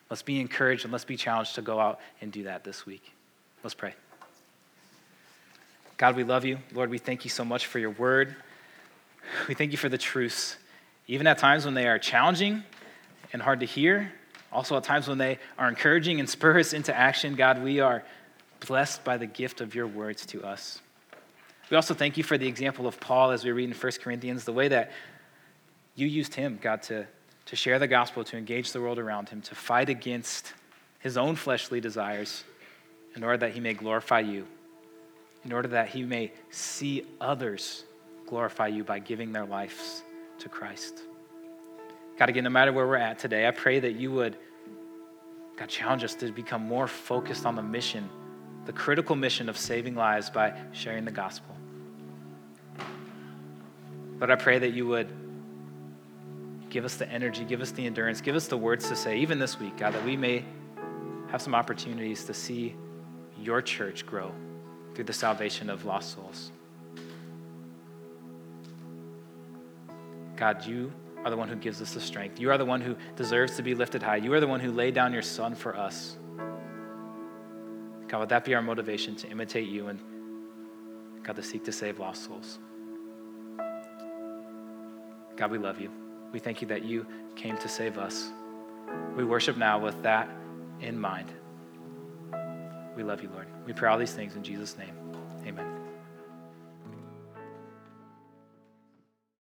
[0.09, 3.13] Let's be encouraged and let's be challenged to go out and do that this week.
[3.63, 3.93] Let's pray.
[5.97, 6.57] God, we love you.
[6.73, 8.35] Lord, we thank you so much for your word.
[9.47, 10.57] We thank you for the truths,
[11.05, 12.63] even at times when they are challenging
[13.31, 14.11] and hard to hear,
[14.51, 17.35] also at times when they are encouraging and spur us into action.
[17.35, 18.03] God, we are
[18.65, 20.81] blessed by the gift of your words to us.
[21.71, 24.45] We also thank you for the example of Paul as we read in 1 Corinthians,
[24.45, 24.91] the way that
[25.95, 27.07] you used him, God, to,
[27.45, 30.53] to share the gospel, to engage the world around him, to fight against
[30.99, 32.43] his own fleshly desires
[33.15, 34.45] in order that he may glorify you
[35.43, 37.83] in order that he may see others
[38.27, 40.03] glorify you by giving their lives
[40.39, 41.01] to Christ.
[42.17, 44.37] God, again, no matter where we're at today, I pray that you would,
[45.57, 48.07] God, challenge us to become more focused on the mission,
[48.65, 51.55] the critical mission of saving lives by sharing the gospel.
[54.19, 55.11] But I pray that you would
[56.69, 59.39] give us the energy, give us the endurance, give us the words to say, even
[59.39, 60.45] this week, God, that we may
[61.29, 62.75] have some opportunities to see
[63.39, 64.31] your church grow
[64.93, 66.51] through the salvation of lost souls.
[70.35, 70.91] God, you
[71.23, 72.39] are the one who gives us the strength.
[72.39, 74.17] You are the one who deserves to be lifted high.
[74.17, 76.17] You are the one who laid down your son for us.
[78.11, 79.97] God, would that be our motivation to imitate you and,
[81.23, 82.59] God, to seek to save lost souls?
[85.37, 85.89] God, we love you.
[86.33, 87.07] We thank you that you
[87.37, 88.29] came to save us.
[89.15, 90.29] We worship now with that
[90.81, 91.31] in mind.
[92.97, 93.47] We love you, Lord.
[93.65, 95.00] We pray all these things in Jesus' name.